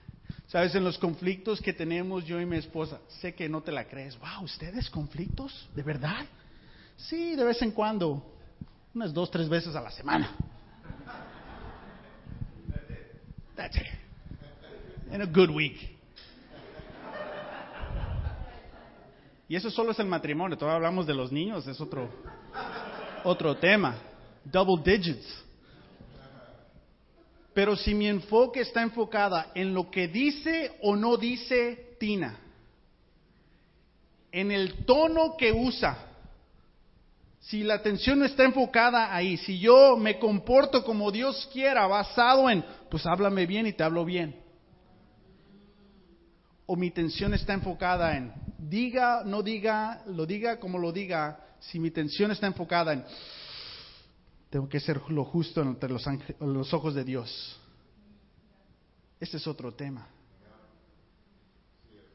Sabes, 0.53 0.75
en 0.75 0.83
los 0.83 0.99
conflictos 0.99 1.59
que 1.59 1.73
tenemos 1.73 2.23
yo 2.25 2.39
y 2.39 2.45
mi 2.45 2.57
esposa, 2.57 2.99
sé 3.07 3.33
que 3.33 3.49
no 3.49 3.61
te 3.63 3.71
la 3.71 3.85
crees. 3.85 4.15
Wow, 4.19 4.43
¿ustedes 4.43 4.87
conflictos? 4.87 5.67
¿De 5.73 5.81
verdad? 5.81 6.27
Sí, 6.95 7.35
de 7.35 7.43
vez 7.43 7.59
en 7.63 7.71
cuando, 7.71 8.23
unas 8.93 9.11
dos, 9.11 9.31
tres 9.31 9.49
veces 9.49 9.75
a 9.75 9.81
la 9.81 9.89
semana. 9.89 10.29
That's 13.55 13.75
it. 13.77 13.87
In 15.11 15.23
a 15.23 15.25
good 15.25 15.49
week. 15.49 15.97
Y 19.49 19.55
eso 19.55 19.71
solo 19.71 19.89
es 19.89 19.97
el 19.97 20.05
matrimonio, 20.05 20.55
todavía 20.55 20.75
hablamos 20.75 21.07
de 21.07 21.15
los 21.15 21.31
niños, 21.31 21.65
es 21.65 21.81
otro, 21.81 22.07
otro 23.23 23.57
tema. 23.57 23.95
Double 24.45 24.83
digits. 24.85 25.43
Pero 27.53 27.75
si 27.75 27.93
mi 27.93 28.07
enfoque 28.07 28.61
está 28.61 28.81
enfocada 28.81 29.51
en 29.53 29.73
lo 29.73 29.91
que 29.91 30.07
dice 30.07 30.71
o 30.81 30.95
no 30.95 31.17
dice 31.17 31.95
Tina, 31.99 32.39
en 34.31 34.51
el 34.51 34.85
tono 34.85 35.37
que 35.37 35.51
usa, 35.51 36.13
si 37.39 37.61
la 37.63 37.75
atención 37.75 38.23
está 38.23 38.45
enfocada 38.45 39.13
ahí, 39.13 39.37
si 39.37 39.59
yo 39.59 39.95
me 39.97 40.17
comporto 40.17 40.83
como 40.83 41.11
Dios 41.11 41.47
quiera, 41.53 41.85
basado 41.85 42.49
en, 42.49 42.63
pues 42.89 43.05
háblame 43.05 43.45
bien 43.45 43.67
y 43.67 43.73
te 43.73 43.83
hablo 43.83 44.05
bien. 44.05 44.35
O 46.65 46.75
mi 46.75 46.87
atención 46.87 47.33
está 47.33 47.53
enfocada 47.53 48.17
en, 48.17 48.33
diga, 48.57 49.23
no 49.25 49.43
diga, 49.43 50.01
lo 50.07 50.25
diga 50.25 50.59
como 50.59 50.79
lo 50.79 50.91
diga, 50.91 51.37
si 51.59 51.79
mi 51.79 51.89
atención 51.89 52.31
está 52.31 52.47
enfocada 52.47 52.93
en, 52.93 53.03
tengo 54.53 54.69
que 54.69 54.79
ser 54.79 55.01
lo 55.09 55.25
justo 55.25 55.63
entre 55.63 55.89
los, 55.89 56.07
los 56.39 56.71
ojos 56.75 56.93
de 56.93 57.03
Dios. 57.03 57.59
Este 59.19 59.37
es 59.37 59.47
otro 59.47 59.73
tema. 59.73 60.07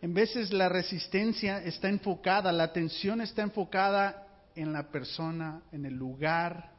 En 0.00 0.14
veces 0.14 0.52
la 0.52 0.68
resistencia 0.68 1.60
está 1.64 1.88
enfocada, 1.88 2.52
la 2.52 2.62
atención 2.62 3.20
está 3.20 3.42
enfocada 3.42 4.24
en 4.54 4.72
la 4.72 4.88
persona, 4.88 5.62
en 5.72 5.84
el 5.84 5.94
lugar 5.94 6.74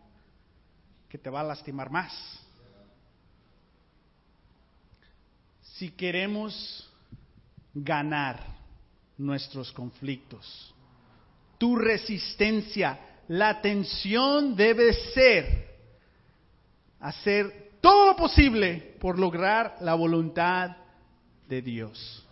que 1.10 1.17
te 1.17 1.30
va 1.30 1.41
a 1.41 1.43
lastimar 1.43 1.89
más. 1.89 2.13
Si 5.62 5.91
queremos 5.91 6.89
ganar 7.74 8.41
nuestros 9.17 9.74
conflictos, 9.74 10.74
tu 11.58 11.76
resistencia 11.76 13.09
la 13.30 13.50
atención 13.50 14.56
debe 14.56 14.92
ser 15.13 15.68
hacer 17.00 17.74
todo 17.80 18.08
lo 18.08 18.15
posible 18.15 18.96
por 19.00 19.20
lograr 19.20 19.78
la 19.82 19.94
voluntad 19.94 20.76
de 21.48 21.62
Dios. 21.62 22.26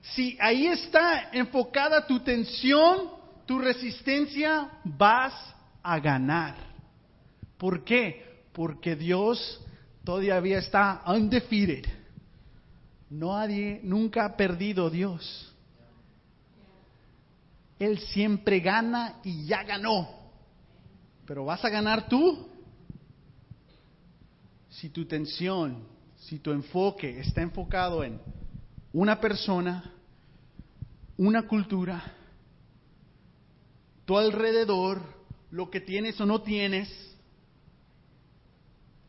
Si 0.00 0.38
ahí 0.40 0.68
está 0.68 1.30
enfocada 1.32 2.06
tu 2.06 2.20
tensión, 2.20 3.10
tu 3.46 3.58
resistencia, 3.58 4.70
vas 4.84 5.34
a 5.82 5.98
ganar. 5.98 6.54
¿Por 7.58 7.82
qué? 7.84 8.44
Porque 8.52 8.94
Dios 8.94 9.60
todavía 10.04 10.58
está 10.58 11.02
undefeated. 11.04 11.84
Nadie 13.10 13.80
nunca 13.82 14.24
ha 14.24 14.36
perdido 14.36 14.88
Dios. 14.88 15.51
Él 17.82 17.98
siempre 17.98 18.60
gana 18.60 19.18
y 19.24 19.44
ya 19.46 19.64
ganó. 19.64 20.08
Pero 21.26 21.46
vas 21.46 21.64
a 21.64 21.68
ganar 21.68 22.08
tú 22.08 22.48
si 24.68 24.88
tu 24.88 25.04
tensión, 25.04 25.82
si 26.16 26.38
tu 26.38 26.52
enfoque 26.52 27.18
está 27.18 27.42
enfocado 27.42 28.04
en 28.04 28.20
una 28.92 29.20
persona, 29.20 29.92
una 31.16 31.48
cultura, 31.48 32.04
tu 34.04 34.16
alrededor, 34.16 35.02
lo 35.50 35.68
que 35.68 35.80
tienes 35.80 36.20
o 36.20 36.24
no 36.24 36.40
tienes, 36.40 36.88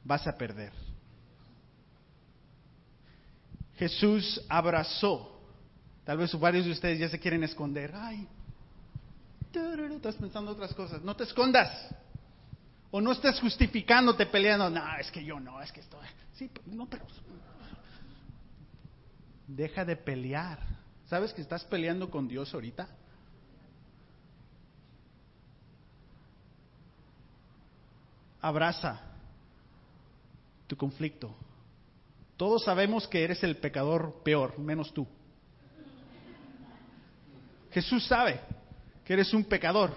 vas 0.04 0.26
a 0.26 0.36
perder. 0.36 0.74
Jesús 3.76 4.44
abrazó. 4.50 5.30
Tal 6.06 6.18
vez 6.18 6.34
varios 6.40 6.66
de 6.66 6.72
ustedes 6.72 6.98
ya 6.98 7.10
se 7.10 7.20
quieren 7.20 7.44
esconder. 7.44 7.94
Ay, 7.94 8.28
estás 9.96 10.16
pensando 10.16 10.52
otras 10.52 10.74
cosas. 10.74 11.02
No 11.02 11.16
te 11.16 11.24
escondas. 11.24 11.70
O 12.92 13.02
no 13.02 13.12
estés 13.12 13.40
justificándote 13.40 14.26
peleando. 14.26 14.70
No, 14.70 14.98
es 14.98 15.12
que 15.12 15.24
yo 15.24 15.40
no, 15.40 15.62
es 15.62 15.72
que 15.72 15.80
estoy. 15.80 16.08
Sí, 16.34 16.50
no, 16.66 16.88
pero. 16.88 17.06
Deja 19.48 19.86
de 19.86 19.96
pelear. 19.96 20.60
¿Sabes 21.06 21.34
que 21.34 21.42
estás 21.42 21.64
peleando 21.66 22.10
con 22.10 22.28
Dios 22.28 22.54
ahorita? 22.54 22.88
Abraza 28.42 29.00
tu 30.68 30.76
conflicto, 30.76 31.34
Todos 32.36 32.64
sabemos 32.64 33.08
que 33.08 33.24
eres 33.24 33.44
el 33.44 33.58
pecador 33.58 34.22
peor, 34.24 34.58
menos 34.60 34.94
tú. 34.94 35.08
Jesús 37.72 38.06
sabe 38.06 38.42
que 39.06 39.14
eres 39.14 39.34
un 39.34 39.44
pecador, 39.44 39.92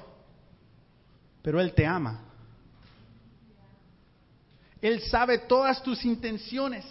pero 1.43 1.61
Él 1.61 1.73
te 1.75 1.87
ama. 1.87 2.23
Él 4.81 5.01
sabe 5.03 5.39
todas 5.39 5.83
tus 5.83 6.05
intenciones. 6.05 6.85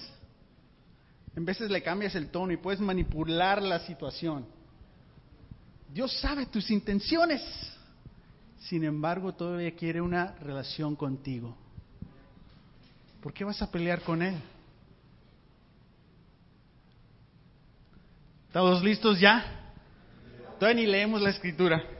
En 1.35 1.45
veces 1.45 1.69
le 1.69 1.83
cambias 1.83 2.15
el 2.15 2.29
tono 2.29 2.53
y 2.53 2.57
puedes 2.57 2.79
manipular 2.79 3.61
la 3.61 3.79
situación. 3.79 4.45
Dios 5.93 6.17
sabe 6.19 6.45
tus 6.45 6.71
intenciones. 6.71 7.41
Sin 8.59 8.83
embargo, 8.83 9.33
todavía 9.33 9.75
quiere 9.75 10.01
una 10.01 10.33
relación 10.35 10.95
contigo. 10.95 11.55
¿Por 13.21 13.33
qué 13.33 13.43
vas 13.43 13.61
a 13.61 13.69
pelear 13.69 14.01
con 14.01 14.21
Él? 14.21 14.35
¿Estamos 18.47 18.83
listos 18.83 19.19
ya? 19.19 19.73
Todavía 20.59 20.81
ni 20.81 20.87
leemos 20.87 21.21
la 21.21 21.29
escritura. 21.29 21.94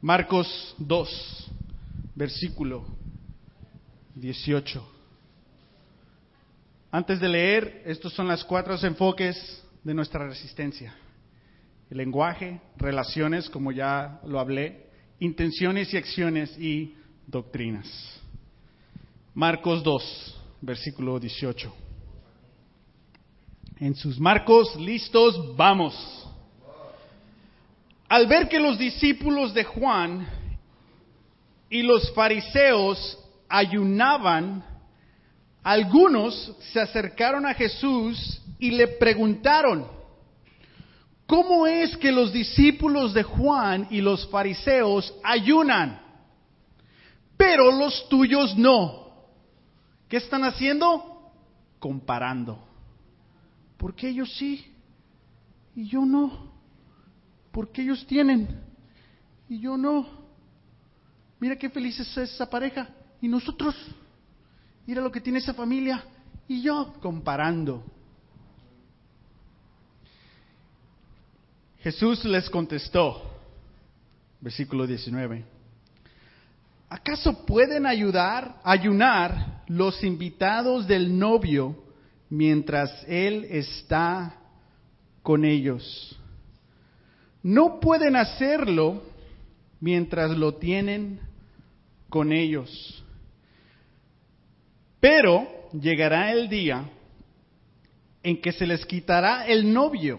Marcos 0.00 0.76
2, 0.78 1.50
versículo 2.14 2.84
18. 4.14 4.92
Antes 6.92 7.18
de 7.18 7.28
leer, 7.28 7.82
estos 7.84 8.12
son 8.12 8.28
los 8.28 8.44
cuatro 8.44 8.76
enfoques 8.80 9.64
de 9.82 9.94
nuestra 9.94 10.26
resistencia. 10.28 10.94
El 11.90 11.98
lenguaje, 11.98 12.60
relaciones, 12.76 13.50
como 13.50 13.72
ya 13.72 14.20
lo 14.24 14.38
hablé, 14.38 14.86
intenciones 15.18 15.92
y 15.92 15.96
acciones 15.96 16.56
y 16.58 16.94
doctrinas. 17.26 17.88
Marcos 19.34 19.82
2, 19.82 20.40
versículo 20.60 21.18
18. 21.18 21.74
En 23.80 23.96
sus 23.96 24.20
marcos, 24.20 24.76
listos, 24.76 25.56
vamos. 25.56 26.17
Al 28.08 28.26
ver 28.26 28.48
que 28.48 28.58
los 28.58 28.78
discípulos 28.78 29.52
de 29.52 29.64
Juan 29.64 30.26
y 31.68 31.82
los 31.82 32.10
fariseos 32.14 33.18
ayunaban, 33.48 34.64
algunos 35.62 36.56
se 36.72 36.80
acercaron 36.80 37.44
a 37.44 37.52
Jesús 37.52 38.40
y 38.58 38.70
le 38.70 38.88
preguntaron, 38.88 39.86
¿cómo 41.26 41.66
es 41.66 41.94
que 41.98 42.10
los 42.10 42.32
discípulos 42.32 43.12
de 43.12 43.22
Juan 43.22 43.86
y 43.90 44.00
los 44.00 44.26
fariseos 44.28 45.14
ayunan, 45.22 46.00
pero 47.36 47.70
los 47.70 48.08
tuyos 48.08 48.56
no? 48.56 49.08
¿Qué 50.08 50.16
están 50.16 50.44
haciendo? 50.44 51.30
Comparando. 51.78 52.66
¿Por 53.76 53.94
qué 53.94 54.08
ellos 54.08 54.34
sí 54.38 54.72
y 55.76 55.86
yo 55.88 56.06
no? 56.06 56.47
¿Por 57.52 57.70
qué 57.70 57.82
ellos 57.82 58.06
tienen 58.06 58.48
y 59.48 59.60
yo 59.60 59.76
no? 59.76 60.06
Mira 61.40 61.56
qué 61.56 61.70
feliz 61.70 61.98
es 62.00 62.16
esa 62.16 62.48
pareja 62.48 62.88
y 63.20 63.28
nosotros 63.28 63.74
mira 64.86 65.00
lo 65.00 65.10
que 65.10 65.20
tiene 65.20 65.38
esa 65.38 65.54
familia 65.54 66.04
y 66.46 66.62
yo 66.62 66.94
comparando. 67.00 67.84
Jesús 71.80 72.24
les 72.24 72.50
contestó, 72.50 73.22
versículo 74.40 74.86
19, 74.86 75.44
¿acaso 76.88 77.46
pueden 77.46 77.86
ayudar, 77.86 78.60
ayunar 78.64 79.62
los 79.68 80.02
invitados 80.02 80.88
del 80.88 81.16
novio 81.16 81.84
mientras 82.30 82.90
él 83.06 83.46
está 83.48 84.34
con 85.22 85.44
ellos? 85.44 86.17
No 87.42 87.80
pueden 87.80 88.16
hacerlo 88.16 89.02
mientras 89.80 90.36
lo 90.36 90.54
tienen 90.54 91.20
con 92.08 92.32
ellos. 92.32 93.04
Pero 95.00 95.70
llegará 95.72 96.32
el 96.32 96.48
día 96.48 96.90
en 98.22 98.40
que 98.40 98.52
se 98.52 98.66
les 98.66 98.84
quitará 98.84 99.46
el 99.46 99.72
novio 99.72 100.18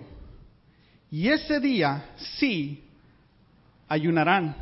y 1.11 1.27
ese 1.27 1.59
día 1.59 2.11
sí 2.37 2.83
ayunarán. 3.87 4.55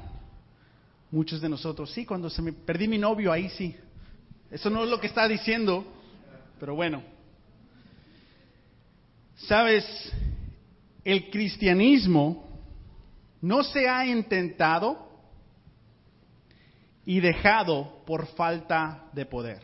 Muchos 1.12 1.40
de 1.40 1.50
nosotros, 1.50 1.92
sí, 1.92 2.06
cuando 2.06 2.30
se 2.30 2.42
me 2.42 2.52
perdí 2.52 2.88
mi 2.88 2.98
novio, 2.98 3.32
ahí 3.32 3.50
sí. 3.50 3.76
Eso 4.52 4.70
no 4.70 4.84
es 4.84 4.90
lo 4.90 5.00
que 5.00 5.08
está 5.08 5.28
diciendo, 5.28 5.86
pero 6.60 6.76
bueno. 6.76 7.02
Sabes, 9.36 9.86
el 11.04 11.30
cristianismo 11.30 12.47
no 13.48 13.64
se 13.64 13.88
ha 13.88 14.06
intentado 14.06 15.08
y 17.06 17.22
dejado 17.22 18.04
por 18.06 18.28
falta 18.36 19.06
de 19.14 19.26
poder. 19.26 19.62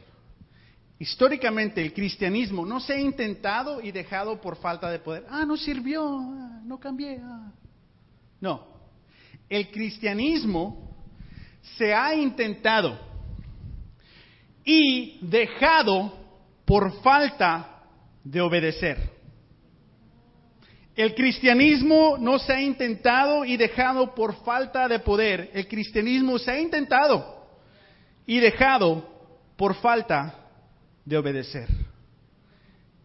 Históricamente 0.98 1.82
el 1.82 1.92
cristianismo 1.92 2.66
no 2.66 2.80
se 2.80 2.94
ha 2.94 3.00
intentado 3.00 3.82
y 3.82 3.92
dejado 3.92 4.40
por 4.40 4.56
falta 4.56 4.90
de 4.90 5.00
poder. 5.00 5.26
Ah, 5.30 5.44
no 5.46 5.58
sirvió, 5.58 6.02
ah, 6.02 6.62
no 6.64 6.80
cambié. 6.80 7.20
Ah. 7.22 7.52
No, 8.40 8.66
el 9.50 9.70
cristianismo 9.70 10.96
se 11.78 11.94
ha 11.94 12.16
intentado 12.16 12.98
y 14.64 15.20
dejado 15.28 16.14
por 16.64 17.02
falta 17.02 17.84
de 18.24 18.40
obedecer. 18.40 19.12
El 20.96 21.16
cristianismo 21.16 22.18
no 22.20 22.38
se 22.38 22.54
ha 22.54 22.62
intentado 22.62 23.44
y 23.46 23.58
dejado 23.58 24.14
por 24.14 24.36
falta 24.44 24.88
de 24.88 25.00
poder. 25.00 25.50
El 25.54 25.68
cristianismo 25.68 26.38
se 26.38 26.52
ha 26.52 26.60
intentado 26.60 27.48
y 28.28 28.40
dejado 28.40 29.10
por 29.58 29.76
falta 29.76 30.36
de 31.04 31.18
obedecer. 31.18 31.68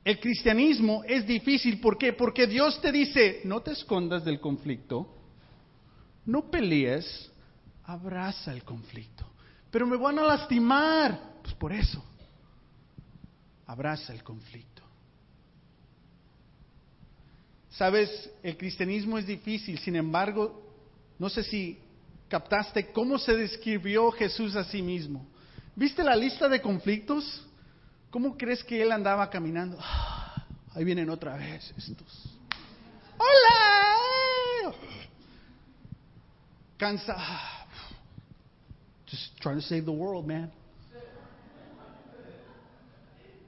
El 0.05 0.21
cristianismo 0.21 1.03
es 1.07 1.27
difícil, 1.27 1.81
¿por 1.81 1.99
qué? 1.99 2.13
Porque 2.13 2.47
Dios 2.47 2.81
te 2.81 2.93
dice, 2.93 3.41
no 3.45 3.61
te 3.61 3.73
escondas 3.73 4.25
del 4.25 4.41
conflicto, 4.41 5.15
no 6.25 6.51
pelees, 6.51 7.31
abraza 7.85 8.53
el 8.53 8.65
conflicto. 8.65 9.27
Pero 9.71 9.87
me 9.87 9.97
van 9.97 10.19
a 10.19 10.23
lastimar, 10.23 11.41
pues 11.43 11.55
por 11.55 11.73
eso, 11.73 12.03
abraza 13.67 14.13
el 14.13 14.23
conflicto. 14.23 14.78
Sabes, 17.79 18.29
el 18.43 18.57
cristianismo 18.57 19.19
es 19.19 19.27
difícil, 19.27 19.79
sin 19.79 19.95
embargo, 19.95 20.61
no 21.17 21.29
sé 21.31 21.45
si 21.45 21.79
captaste 22.29 22.91
cómo 22.91 23.19
se 23.19 23.37
describió 23.37 24.11
Jesús 24.11 24.57
a 24.57 24.65
sí 24.65 24.83
mismo. 24.83 25.25
¿Viste 25.77 26.03
la 26.03 26.17
lista 26.17 26.49
de 26.49 26.61
conflictos? 26.61 27.47
¿Cómo 28.11 28.37
crees 28.37 28.65
que 28.65 28.83
él 28.83 28.91
andaba 28.91 29.31
caminando? 29.31 29.79
Ah, 29.81 30.45
ahí 30.75 30.83
vienen 30.83 31.09
otra 31.09 31.37
vez 31.37 31.73
estos. 31.79 32.37
¡Hola! 33.17 34.75
Cansa. 36.79 37.17
Just 39.09 39.39
trying 39.41 39.61
to 39.61 39.63
save 39.63 39.85
the 39.85 39.93
world, 39.93 40.27
man. 40.27 40.51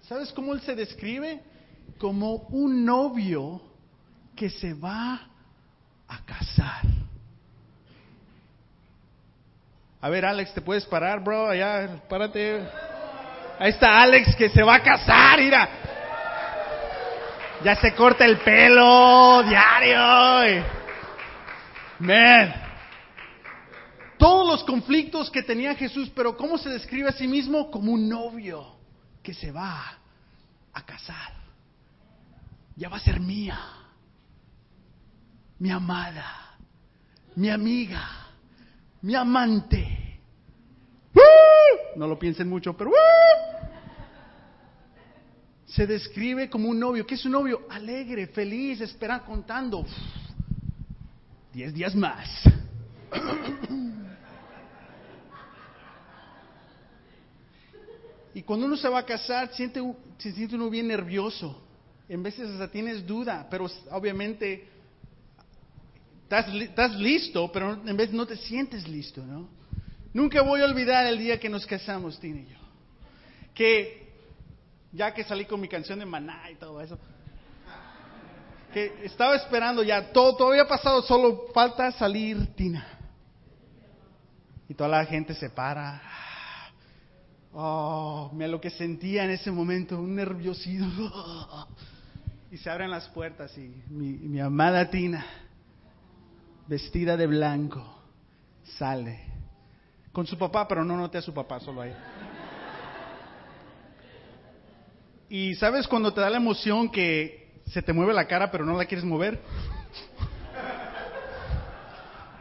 ¿Sabes 0.03 0.33
cómo 0.33 0.55
él 0.55 0.61
se 0.61 0.77
describe? 0.77 1.43
Como 1.99 2.47
un 2.53 2.85
novio 2.85 3.70
que 4.41 4.49
se 4.49 4.73
va 4.73 5.21
a 6.09 6.25
casar. 6.25 6.81
A 10.01 10.09
ver, 10.09 10.25
Alex, 10.25 10.55
¿te 10.55 10.63
puedes 10.63 10.87
parar, 10.87 11.23
bro? 11.23 11.51
Allá, 11.51 12.01
párate. 12.09 12.67
Ahí 13.59 13.69
está 13.69 14.01
Alex 14.01 14.35
que 14.37 14.49
se 14.49 14.63
va 14.63 14.77
a 14.77 14.83
casar, 14.83 15.39
mira. 15.41 15.69
Ya 17.63 17.77
se 17.77 17.95
corta 17.95 18.25
el 18.25 18.39
pelo 18.39 19.43
diario. 19.43 20.65
Man. 21.99 22.55
Todos 24.17 24.49
los 24.49 24.65
conflictos 24.65 25.31
que 25.31 25.43
tenía 25.43 25.75
Jesús, 25.75 26.11
pero 26.17 26.35
¿cómo 26.35 26.57
se 26.57 26.71
describe 26.71 27.11
a 27.11 27.13
sí 27.13 27.29
mismo? 27.29 27.71
Como 27.71 27.93
un 27.93 28.09
novio 28.09 28.75
que 29.23 29.35
se 29.35 29.53
va 29.53 29.99
a 30.73 30.87
casar. 30.87 31.35
Ya 32.75 32.89
va 32.89 32.97
a 32.97 33.01
ser 33.01 33.21
mía. 33.21 33.80
Mi 35.61 35.71
amada. 35.71 36.59
Mi 37.37 37.49
amiga. 37.49 38.03
Mi 39.03 39.15
amante 39.15 40.01
no 41.97 42.07
lo 42.07 42.19
piensen 42.19 42.49
mucho, 42.49 42.77
pero 42.77 42.93
se 45.67 45.87
describe 45.87 46.49
como 46.49 46.69
un 46.69 46.79
novio. 46.79 47.07
¿Qué 47.07 47.15
es 47.15 47.25
un 47.25 47.33
novio? 47.33 47.67
Alegre, 47.69 48.27
feliz, 48.29 48.81
espera 48.81 49.21
contando. 49.21 49.85
Diez 51.53 51.75
días 51.75 51.95
más. 51.95 52.29
Y 58.33 58.43
cuando 58.43 58.67
uno 58.67 58.77
se 58.77 58.89
va 58.89 59.01
a 59.01 59.05
casar, 59.05 59.49
se 59.49 60.33
siente 60.33 60.55
uno 60.55 60.71
bien 60.71 60.89
nervioso. 60.89 61.63
En 62.09 62.23
veces 62.23 62.49
hasta 62.49 62.71
tienes 62.71 63.07
duda, 63.07 63.47
pero 63.51 63.69
obviamente 63.91 64.69
estás, 66.31 66.95
listo, 66.95 67.51
pero 67.53 67.81
en 67.85 67.97
vez 67.97 68.13
no 68.13 68.27
te 68.27 68.37
sientes 68.37 68.87
listo, 68.87 69.25
¿no? 69.25 69.49
Nunca 70.13 70.43
voy 70.43 70.61
a 70.61 70.65
olvidar 70.65 71.07
el 71.07 71.19
día 71.19 71.41
que 71.41 71.49
nos 71.49 71.67
casamos, 71.67 72.19
Tina 72.21 72.41
y 72.41 72.47
yo. 72.47 72.59
Que 73.55 74.13
ya 74.93 75.13
que 75.13 75.25
salí 75.25 75.45
con 75.45 75.61
mi 75.61 75.69
canción 75.69 75.99
de 75.99 76.07
Maná 76.07 76.51
y 76.51 76.57
todo 76.57 76.81
eso, 76.81 76.99
que 78.73 79.01
estaba 79.05 79.35
esperando 79.37 79.83
ya, 79.83 80.13
todo, 80.13 80.37
todo 80.37 80.51
había 80.51 80.67
pasado, 80.67 81.03
solo 81.03 81.49
falta 81.53 81.91
salir 81.93 82.55
Tina. 82.55 82.87
Y 84.69 84.75
toda 84.75 84.89
la 84.89 85.05
gente 85.05 85.35
se 85.35 85.51
para. 85.51 86.01
Oh, 87.53 88.31
me 88.33 88.47
lo 88.47 88.61
que 88.61 88.71
sentía 88.71 89.25
en 89.25 89.31
ese 89.31 89.51
momento, 89.51 89.99
un 89.99 90.15
nerviosismo. 90.15 91.67
Y 92.53 92.57
se 92.57 92.69
abren 92.69 92.91
las 92.91 93.09
puertas 93.11 93.57
y 93.57 93.85
mi, 93.89 94.09
mi 94.09 94.41
amada 94.41 94.91
Tina, 94.91 95.25
vestida 96.71 97.17
de 97.17 97.27
blanco, 97.27 97.85
sale. 98.79 99.25
Con 100.13 100.25
su 100.25 100.39
papá, 100.39 100.69
pero 100.69 100.85
no 100.85 100.97
noté 100.97 101.19
a 101.19 101.23
su 101.23 101.35
papá, 101.35 101.59
solo 101.59 101.81
ahí. 101.83 101.93
Y 105.29 105.55
sabes 105.57 105.89
cuando 105.89 106.15
te 106.15 106.21
da 106.21 106.31
la 106.31 106.37
emoción 106.37 106.89
que 106.89 107.61
se 107.67 107.83
te 107.83 107.93
mueve 107.93 108.15
la 108.15 108.29
cara, 108.29 108.53
pero 108.53 108.65
no 108.65 108.77
la 108.77 108.85
quieres 108.85 109.05
mover. 109.05 109.41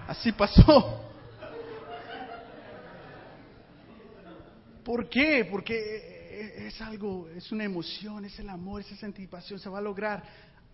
Así 0.07 0.31
pasó. 0.31 1.05
¿Por 4.83 5.09
qué? 5.09 5.47
Porque 5.49 6.67
es 6.67 6.79
algo, 6.81 7.29
es 7.29 7.51
una 7.51 7.63
emoción, 7.63 8.25
es 8.25 8.37
el 8.37 8.49
amor, 8.49 8.81
esa 8.81 9.07
anticipación, 9.07 9.59
se 9.59 9.69
va 9.69 9.79
a 9.79 9.81
lograr. 9.81 10.23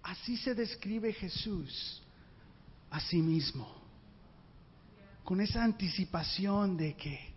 Así 0.03 0.35
se 0.35 0.53
describe 0.53 1.13
Jesús 1.13 2.04
a 2.91 2.99
sí 2.99 3.21
mismo. 3.21 3.67
Con 5.23 5.41
esa 5.41 5.63
anticipación 5.63 6.77
de 6.77 6.95
que 6.95 7.33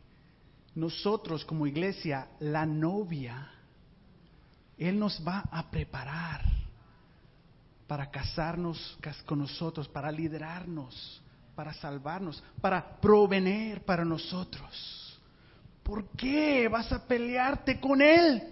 nosotros 0.75 1.45
como 1.45 1.67
iglesia, 1.67 2.29
la 2.41 2.65
novia, 2.67 3.51
Él 4.77 4.99
nos 4.99 5.21
va 5.27 5.45
a 5.51 5.71
preparar 5.71 6.45
para 7.87 8.11
casarnos 8.11 8.99
con 9.25 9.39
nosotros, 9.41 9.89
para 9.89 10.13
liderarnos, 10.13 11.23
para 11.57 11.73
salvarnos, 11.73 12.43
para 12.61 13.01
proveer 13.01 13.85
para 13.85 14.05
nosotros. 14.05 15.19
¿Por 15.83 16.11
qué 16.11 16.69
vas 16.69 16.93
a 16.93 17.05
pelearte 17.05 17.81
con 17.81 18.03
Él? 18.03 18.43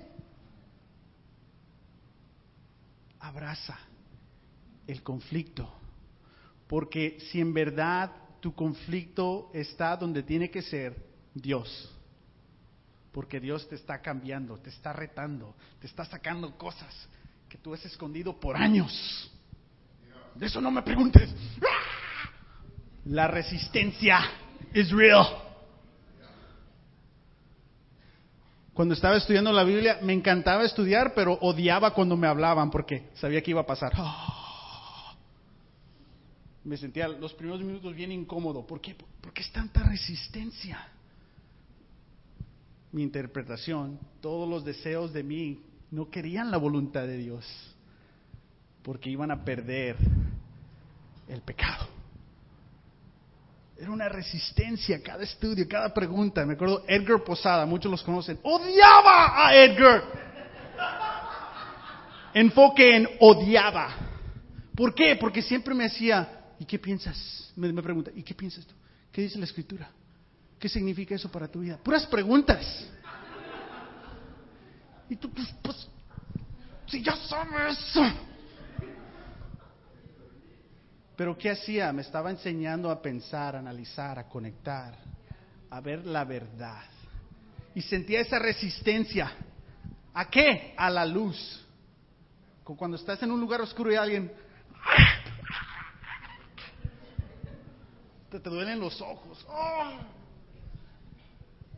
Abraza 3.20 3.78
el 4.86 5.02
conflicto, 5.02 5.70
porque 6.66 7.18
si 7.30 7.40
en 7.40 7.52
verdad 7.52 8.10
tu 8.40 8.54
conflicto 8.54 9.50
está 9.52 9.96
donde 9.96 10.22
tiene 10.22 10.50
que 10.50 10.62
ser, 10.62 10.96
Dios, 11.34 11.90
porque 13.12 13.40
Dios 13.40 13.68
te 13.68 13.76
está 13.76 14.00
cambiando, 14.02 14.58
te 14.58 14.70
está 14.70 14.92
retando, 14.92 15.54
te 15.80 15.86
está 15.86 16.04
sacando 16.04 16.56
cosas 16.56 17.08
que 17.48 17.58
tú 17.58 17.72
has 17.74 17.84
escondido 17.84 18.38
por 18.38 18.56
años. 18.56 19.30
De 20.34 20.46
eso 20.46 20.60
no 20.60 20.70
me 20.70 20.82
preguntes. 20.82 21.34
La 23.06 23.28
resistencia 23.28 24.20
es 24.72 24.90
real. 24.90 25.26
Cuando 28.74 28.92
estaba 28.92 29.16
estudiando 29.16 29.50
la 29.52 29.64
Biblia, 29.64 30.00
me 30.02 30.12
encantaba 30.12 30.64
estudiar, 30.64 31.14
pero 31.14 31.38
odiaba 31.40 31.94
cuando 31.94 32.14
me 32.14 32.26
hablaban 32.26 32.70
porque 32.70 33.08
sabía 33.14 33.40
que 33.42 33.52
iba 33.52 33.62
a 33.62 33.66
pasar. 33.66 33.92
Me 36.66 36.76
sentía 36.76 37.06
los 37.06 37.32
primeros 37.32 37.62
minutos 37.62 37.94
bien 37.94 38.10
incómodo. 38.10 38.66
¿Por 38.66 38.80
qué? 38.80 38.96
¿Por 39.20 39.32
qué 39.32 39.42
es 39.42 39.52
tanta 39.52 39.84
resistencia? 39.84 40.88
Mi 42.90 43.04
interpretación, 43.04 44.00
todos 44.20 44.48
los 44.48 44.64
deseos 44.64 45.12
de 45.12 45.22
mí 45.22 45.62
no 45.92 46.10
querían 46.10 46.50
la 46.50 46.56
voluntad 46.56 47.06
de 47.06 47.18
Dios, 47.18 47.46
porque 48.82 49.08
iban 49.08 49.30
a 49.30 49.44
perder 49.44 49.96
el 51.28 51.40
pecado. 51.42 51.86
Era 53.78 53.92
una 53.92 54.08
resistencia 54.08 55.00
cada 55.00 55.22
estudio, 55.22 55.68
cada 55.68 55.94
pregunta. 55.94 56.44
Me 56.44 56.54
acuerdo 56.54 56.82
Edgar 56.88 57.22
Posada, 57.22 57.64
muchos 57.64 57.92
los 57.92 58.02
conocen. 58.02 58.40
Odiaba 58.42 59.46
a 59.46 59.54
Edgar. 59.54 60.02
Enfoque 62.34 62.96
en 62.96 63.08
odiaba. 63.20 63.94
¿Por 64.74 64.94
qué? 64.94 65.14
Porque 65.14 65.42
siempre 65.42 65.74
me 65.74 65.86
hacía, 65.86 66.35
¿y 66.58 66.64
qué 66.64 66.78
piensas? 66.78 67.52
Me, 67.56 67.72
pregunta, 67.82 68.10
¿y 68.14 68.22
qué 68.22 68.34
piensas 68.34 68.66
tú? 68.66 68.74
¿Qué 69.12 69.22
dice 69.22 69.38
la 69.38 69.44
escritura? 69.44 69.90
¿Qué 70.58 70.68
significa 70.68 71.14
eso 71.14 71.30
para 71.30 71.48
tu 71.48 71.60
vida? 71.60 71.78
Puras 71.82 72.06
preguntas. 72.06 72.88
Y 75.08 75.16
tú, 75.16 75.30
pues, 75.30 75.54
pues 75.62 75.88
si 76.86 77.02
ya 77.02 77.16
sabes. 77.16 77.78
Pero 81.16 81.36
¿qué 81.36 81.50
hacía? 81.50 81.92
Me 81.92 82.02
estaba 82.02 82.30
enseñando 82.30 82.90
a 82.90 83.00
pensar, 83.00 83.56
a 83.56 83.58
analizar, 83.58 84.18
a 84.18 84.28
conectar, 84.28 84.94
a 85.70 85.80
ver 85.80 86.04
la 86.06 86.24
verdad. 86.24 86.84
Y 87.74 87.82
sentía 87.82 88.20
esa 88.20 88.38
resistencia. 88.38 89.32
¿A 90.12 90.28
qué? 90.30 90.74
A 90.76 90.90
la 90.90 91.04
luz. 91.04 91.62
Cuando 92.64 92.96
estás 92.96 93.22
en 93.22 93.30
un 93.30 93.40
lugar 93.40 93.60
oscuro 93.60 93.92
y 93.92 93.96
alguien... 93.96 94.32
Te, 98.42 98.50
duelen 98.50 98.80
los 98.80 99.00
ojos. 99.00 99.44
¡Oh! 99.48 99.92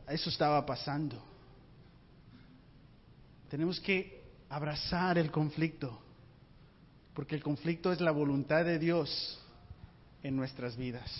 Eso 0.08 0.30
estaba 0.30 0.64
pasando. 0.64 1.22
Tenemos 3.48 3.80
que 3.80 4.22
abrazar 4.48 5.18
el 5.18 5.30
conflicto 5.30 5.98
porque 7.18 7.34
el 7.34 7.42
conflicto 7.42 7.90
es 7.90 8.00
la 8.00 8.12
voluntad 8.12 8.64
de 8.64 8.78
Dios 8.78 9.40
en 10.22 10.36
nuestras 10.36 10.76
vidas. 10.76 11.10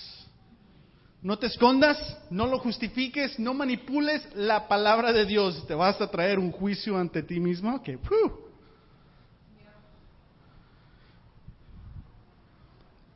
No 1.23 1.37
te 1.41 1.49
escondas, 1.49 1.99
no 2.31 2.47
lo 2.47 2.61
justifiques, 2.61 3.37
no 3.41 3.53
manipules 3.53 4.23
la 4.37 4.69
palabra 4.69 5.13
de 5.13 5.27
Dios. 5.27 5.67
Te 5.67 5.75
vas 5.75 6.01
a 6.01 6.09
traer 6.09 6.39
un 6.39 6.53
juicio 6.53 6.97
ante 6.97 7.25
ti 7.25 7.41
mismo 7.41 7.83
que... 7.83 7.99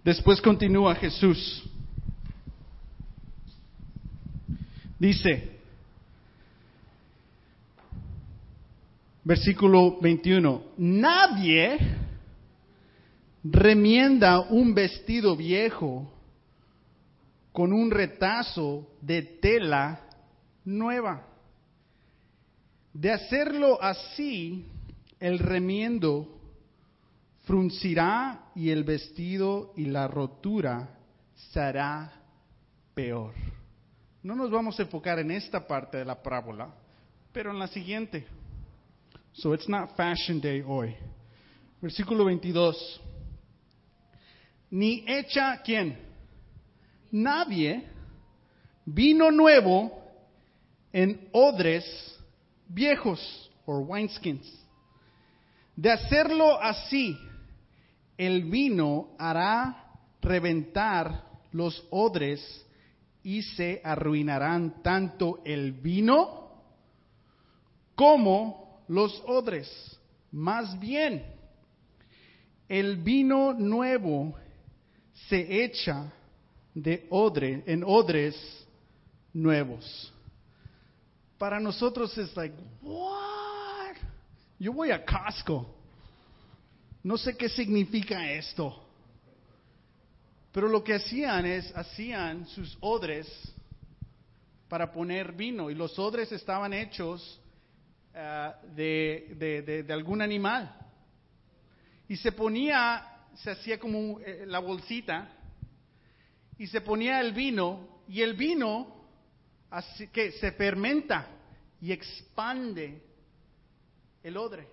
Después 0.02 0.40
continúa 0.40 0.96
Jesús. 0.96 1.62
Dice, 5.02 5.50
versículo 9.24 9.98
21, 10.00 10.62
nadie 10.76 11.76
remienda 13.42 14.42
un 14.42 14.72
vestido 14.72 15.34
viejo 15.34 16.08
con 17.50 17.72
un 17.72 17.90
retazo 17.90 18.86
de 19.00 19.22
tela 19.22 20.02
nueva. 20.64 21.26
De 22.92 23.10
hacerlo 23.10 23.82
así, 23.82 24.68
el 25.18 25.40
remiendo 25.40 26.28
fruncirá 27.40 28.52
y 28.54 28.70
el 28.70 28.84
vestido 28.84 29.72
y 29.76 29.86
la 29.86 30.06
rotura 30.06 30.96
será 31.50 32.12
peor. 32.94 33.51
No 34.22 34.34
nos 34.34 34.50
vamos 34.50 34.78
a 34.78 34.82
enfocar 34.82 35.18
en 35.18 35.30
esta 35.30 35.66
parte 35.66 35.98
de 35.98 36.04
la 36.04 36.22
parábola, 36.22 36.72
pero 37.32 37.50
en 37.50 37.58
la 37.58 37.66
siguiente. 37.66 38.26
So 39.32 39.54
it's 39.54 39.68
not 39.68 39.96
fashion 39.96 40.40
day 40.40 40.62
hoy. 40.66 40.94
Versículo 41.80 42.24
22 42.26 43.00
ni 44.72 45.04
echa 45.06 45.60
quién? 45.62 45.98
Nadie 47.10 47.84
vino 48.86 49.30
nuevo 49.30 49.92
en 50.90 51.28
odres 51.30 51.84
viejos 52.68 53.50
o 53.66 53.80
wineskins. 53.80 54.50
De 55.76 55.90
hacerlo 55.90 56.58
así, 56.58 57.18
el 58.16 58.44
vino 58.44 59.10
hará 59.18 59.90
reventar 60.22 61.22
los 61.52 61.86
odres 61.90 62.40
y 63.22 63.42
se 63.42 63.80
arruinarán 63.84 64.82
tanto 64.82 65.40
el 65.44 65.72
vino 65.72 66.50
como 67.94 68.82
los 68.88 69.22
odres. 69.26 69.68
Más 70.32 70.78
bien, 70.78 71.24
el 72.68 72.96
vino 72.96 73.52
nuevo 73.52 74.34
se 75.28 75.64
echa 75.64 76.12
de 76.74 77.06
odre, 77.10 77.62
en 77.66 77.84
odres 77.84 78.34
nuevos. 79.32 80.12
para 81.38 81.58
nosotros 81.58 82.16
es 82.18 82.36
like, 82.36 82.54
what? 82.82 83.96
Yo 84.60 84.72
voy 84.72 84.92
a 84.92 85.04
Costco. 85.04 85.74
No 87.02 87.18
sé 87.18 87.36
qué 87.36 87.48
significa 87.48 88.30
esto. 88.30 88.80
Pero 90.52 90.68
lo 90.68 90.84
que 90.84 90.94
hacían 90.94 91.46
es, 91.46 91.74
hacían 91.74 92.46
sus 92.46 92.76
odres 92.80 93.26
para 94.68 94.92
poner 94.92 95.32
vino. 95.32 95.70
Y 95.70 95.74
los 95.74 95.98
odres 95.98 96.30
estaban 96.30 96.74
hechos 96.74 97.40
ah, 98.14 98.54
de, 98.74 99.82
de, 99.86 99.92
algún 99.92 100.20
animal. 100.20 100.74
Y 102.06 102.16
se 102.16 102.32
ponía, 102.32 103.26
se 103.34 103.50
hacía 103.50 103.78
como 103.78 104.20
eh, 104.20 104.44
la 104.46 104.58
bolsita, 104.58 105.28
y 106.58 106.66
se 106.66 106.82
ponía 106.82 107.20
el 107.20 107.32
vino, 107.32 108.02
y 108.06 108.20
el 108.20 108.34
vino 108.34 109.02
así 109.70 110.08
que 110.08 110.32
se 110.32 110.52
fermenta 110.52 111.26
y 111.80 111.92
expande 111.92 113.02
el 114.22 114.36
odre. 114.36 114.68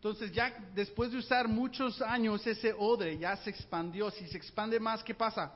Entonces 0.00 0.32
ya 0.32 0.50
después 0.74 1.12
de 1.12 1.18
usar 1.18 1.46
muchos 1.46 2.00
años 2.00 2.46
ese 2.46 2.72
odre 2.72 3.18
ya 3.18 3.36
se 3.36 3.50
expandió. 3.50 4.10
Si 4.10 4.26
se 4.28 4.38
expande 4.38 4.80
más, 4.80 5.04
¿qué 5.04 5.14
pasa? 5.14 5.52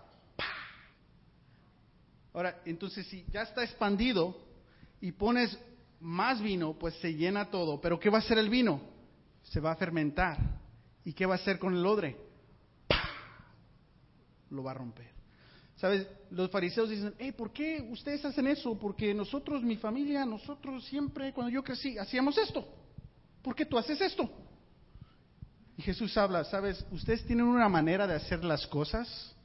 Ahora, 2.34 2.60
entonces 2.66 3.06
si 3.06 3.24
ya 3.32 3.40
está 3.40 3.64
expandido 3.64 4.36
y 5.00 5.12
pones 5.12 5.58
más 5.98 6.42
vino, 6.42 6.74
pues 6.74 6.94
se 6.96 7.14
llena 7.14 7.48
todo. 7.48 7.80
Pero 7.80 7.98
¿qué 7.98 8.10
va 8.10 8.18
a 8.18 8.20
hacer 8.20 8.36
el 8.36 8.50
vino? 8.50 8.82
Se 9.44 9.60
va 9.60 9.72
a 9.72 9.76
fermentar. 9.76 10.36
¿Y 11.06 11.14
qué 11.14 11.24
va 11.24 11.36
a 11.36 11.38
hacer 11.38 11.58
con 11.58 11.74
el 11.74 11.86
odre? 11.86 12.14
Lo 14.50 14.62
va 14.62 14.72
a 14.72 14.74
romper. 14.74 15.10
¿Sabes? 15.76 16.06
Los 16.28 16.50
fariseos 16.50 16.90
dicen, 16.90 17.14
hey, 17.18 17.32
¿por 17.32 17.50
qué 17.50 17.80
ustedes 17.90 18.22
hacen 18.26 18.46
eso? 18.46 18.78
Porque 18.78 19.14
nosotros, 19.14 19.62
mi 19.62 19.76
familia, 19.76 20.26
nosotros 20.26 20.84
siempre, 20.84 21.32
cuando 21.32 21.50
yo 21.50 21.64
crecí, 21.64 21.96
hacíamos 21.96 22.36
esto. 22.36 22.83
¿Por 23.44 23.54
qué 23.54 23.66
tú 23.66 23.78
haces 23.78 24.00
esto? 24.00 24.28
Y 25.76 25.82
Jesús 25.82 26.16
habla, 26.16 26.44
sabes, 26.44 26.84
ustedes 26.90 27.24
tienen 27.26 27.44
una 27.44 27.68
manera 27.68 28.06
de 28.06 28.14
hacer 28.14 28.42
las 28.42 28.66
cosas, 28.66 29.36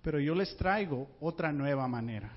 pero 0.00 0.20
yo 0.20 0.34
les 0.34 0.56
traigo 0.56 1.10
otra 1.20 1.52
nueva 1.52 1.88
manera. 1.88 2.30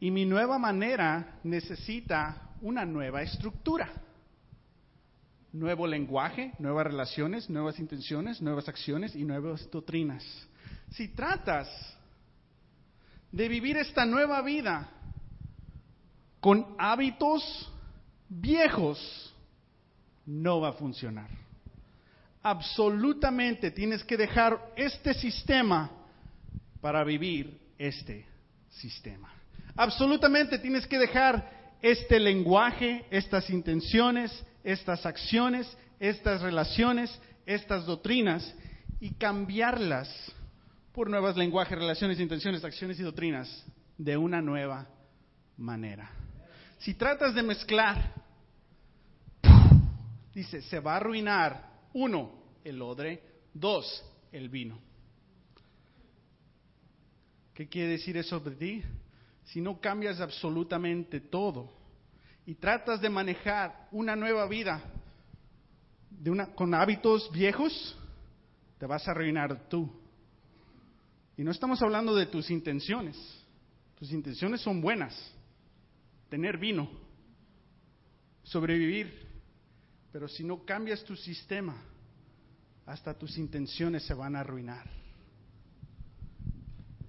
Y 0.00 0.10
mi 0.10 0.24
nueva 0.24 0.58
manera 0.58 1.38
necesita 1.44 2.50
una 2.62 2.86
nueva 2.86 3.20
estructura. 3.22 3.92
Nuevo 5.52 5.86
lenguaje, 5.86 6.54
nuevas 6.58 6.86
relaciones, 6.86 7.50
nuevas 7.50 7.78
intenciones, 7.78 8.40
nuevas 8.40 8.68
acciones 8.68 9.14
y 9.14 9.24
nuevas 9.24 9.68
doctrinas. 9.70 10.24
Si 10.92 11.08
tratas 11.08 11.68
de 13.30 13.48
vivir 13.48 13.76
esta 13.76 14.06
nueva 14.06 14.40
vida 14.40 14.88
con 16.40 16.74
hábitos 16.78 17.70
viejos, 18.30 19.34
no 20.24 20.60
va 20.60 20.70
a 20.70 20.72
funcionar. 20.72 21.28
Absolutamente 22.42 23.70
tienes 23.70 24.02
que 24.04 24.16
dejar 24.16 24.72
este 24.76 25.12
sistema 25.12 25.90
para 26.80 27.04
vivir 27.04 27.60
este 27.76 28.24
sistema. 28.70 29.30
Absolutamente 29.76 30.58
tienes 30.58 30.86
que 30.86 30.98
dejar 30.98 31.50
este 31.82 32.18
lenguaje, 32.18 33.04
estas 33.10 33.50
intenciones, 33.50 34.44
estas 34.64 35.04
acciones, 35.04 35.76
estas 35.98 36.40
relaciones, 36.40 37.18
estas 37.44 37.84
doctrinas 37.84 38.54
y 39.00 39.10
cambiarlas 39.10 40.08
por 40.92 41.10
nuevos 41.10 41.36
lenguajes, 41.36 41.78
relaciones, 41.78 42.20
intenciones, 42.20 42.64
acciones 42.64 42.98
y 43.00 43.02
doctrinas 43.02 43.64
de 43.98 44.16
una 44.16 44.40
nueva 44.40 44.86
manera. 45.56 46.10
Si 46.78 46.94
tratas 46.94 47.34
de 47.34 47.42
mezclar, 47.42 48.19
dice, 50.34 50.62
se 50.62 50.80
va 50.80 50.94
a 50.94 50.96
arruinar, 50.96 51.70
uno, 51.92 52.32
el 52.64 52.80
odre, 52.82 53.22
dos, 53.52 54.04
el 54.32 54.48
vino. 54.48 54.78
¿Qué 57.54 57.68
quiere 57.68 57.90
decir 57.90 58.16
eso 58.16 58.40
de 58.40 58.52
ti? 58.52 58.82
Si 59.44 59.60
no 59.60 59.80
cambias 59.80 60.20
absolutamente 60.20 61.20
todo 61.20 61.70
y 62.46 62.54
tratas 62.54 63.00
de 63.00 63.10
manejar 63.10 63.88
una 63.90 64.16
nueva 64.16 64.46
vida 64.46 64.82
de 66.10 66.30
una, 66.30 66.54
con 66.54 66.72
hábitos 66.74 67.30
viejos, 67.32 67.96
te 68.78 68.86
vas 68.86 69.06
a 69.06 69.10
arruinar 69.10 69.68
tú. 69.68 69.90
Y 71.36 71.42
no 71.42 71.50
estamos 71.50 71.82
hablando 71.82 72.14
de 72.14 72.26
tus 72.26 72.50
intenciones. 72.50 73.16
Tus 73.98 74.12
intenciones 74.12 74.60
son 74.60 74.80
buenas 74.80 75.34
tener 76.30 76.56
vino, 76.56 76.88
sobrevivir. 78.44 79.29
Pero 80.12 80.28
si 80.28 80.44
no 80.44 80.64
cambias 80.64 81.04
tu 81.04 81.16
sistema, 81.16 81.80
hasta 82.86 83.14
tus 83.14 83.38
intenciones 83.38 84.04
se 84.04 84.14
van 84.14 84.34
a 84.34 84.40
arruinar. 84.40 84.88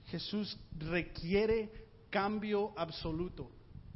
Jesús 0.07 0.57
requiere 0.77 1.87
cambio 2.09 2.73
absoluto. 2.77 3.49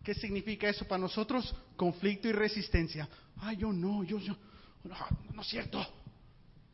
¿Qué 0.04 0.13
significa 0.13 0.70
eso 0.70 0.88
para 0.88 1.02
nosotros? 1.02 1.54
Conflicto 1.76 2.28
y 2.28 2.32
resistencia. 2.32 3.08
Ay, 3.38 3.58
yo 3.58 3.74
no, 3.74 4.04
yo, 4.04 4.18
yo, 4.20 4.36
no, 4.84 4.96
no 5.34 5.41
es 5.41 5.48
cierto. 5.48 5.86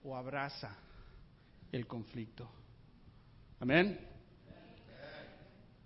O 0.03 0.15
abraza 0.15 0.77
el 1.71 1.87
conflicto. 1.87 2.49
Amén. 3.59 3.99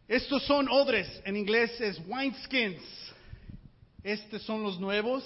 Estos 0.08 0.46
son 0.46 0.68
odres, 0.70 1.22
en 1.26 1.36
inglés 1.36 1.80
es 1.82 2.00
wineskins. 2.08 2.82
Estos 4.04 4.44
son 4.44 4.62
los 4.62 4.80
nuevos, 4.80 5.24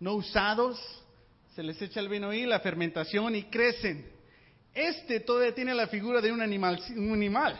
no 0.00 0.14
usados. 0.14 0.78
Se 1.54 1.62
les 1.62 1.80
echa 1.80 2.00
el 2.00 2.08
vino 2.08 2.30
ahí, 2.30 2.44
la 2.44 2.60
fermentación 2.60 3.34
y 3.34 3.44
crecen. 3.44 4.10
Este 4.74 5.20
todavía 5.20 5.54
tiene 5.54 5.74
la 5.74 5.86
figura 5.86 6.20
de 6.20 6.30
un 6.30 6.42
animal. 6.42 6.80
Un 6.96 7.12
animal. 7.12 7.58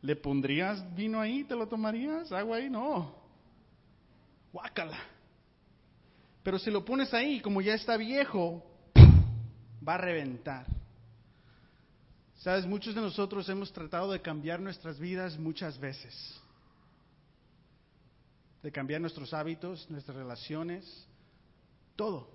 ¿Le 0.00 0.16
pondrías 0.16 0.94
vino 0.94 1.20
ahí? 1.20 1.44
¿Te 1.44 1.54
lo 1.54 1.66
tomarías? 1.66 2.30
¿Agua 2.32 2.56
ahí? 2.56 2.70
No. 2.70 3.14
Guácala. 4.52 4.98
Pero 6.42 6.58
si 6.58 6.70
lo 6.70 6.84
pones 6.84 7.14
ahí, 7.14 7.40
como 7.40 7.60
ya 7.60 7.74
está 7.74 7.96
viejo, 7.96 8.64
va 9.86 9.94
a 9.94 9.98
reventar. 9.98 10.66
Sabes, 12.36 12.66
muchos 12.66 12.94
de 12.94 13.00
nosotros 13.00 13.48
hemos 13.48 13.72
tratado 13.72 14.10
de 14.10 14.20
cambiar 14.20 14.58
nuestras 14.58 14.98
vidas 14.98 15.38
muchas 15.38 15.78
veces, 15.78 16.41
de 18.62 18.70
cambiar 18.70 19.00
nuestros 19.00 19.34
hábitos, 19.34 19.90
nuestras 19.90 20.16
relaciones, 20.16 21.08
todo. 21.96 22.30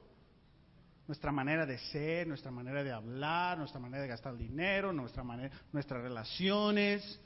Nuestra 1.07 1.31
manera 1.31 1.65
de 1.65 1.77
ser, 1.77 2.27
nuestra 2.27 2.51
manera 2.51 2.83
de 2.83 2.91
hablar, 2.91 3.57
nuestra 3.57 3.79
manera 3.79 4.03
de 4.03 4.09
gastar 4.09 4.35
dinero, 4.35 4.91
nuestra 4.91 5.23
manera, 5.23 5.55
nuestras 5.71 6.01
relaciones, 6.01 7.19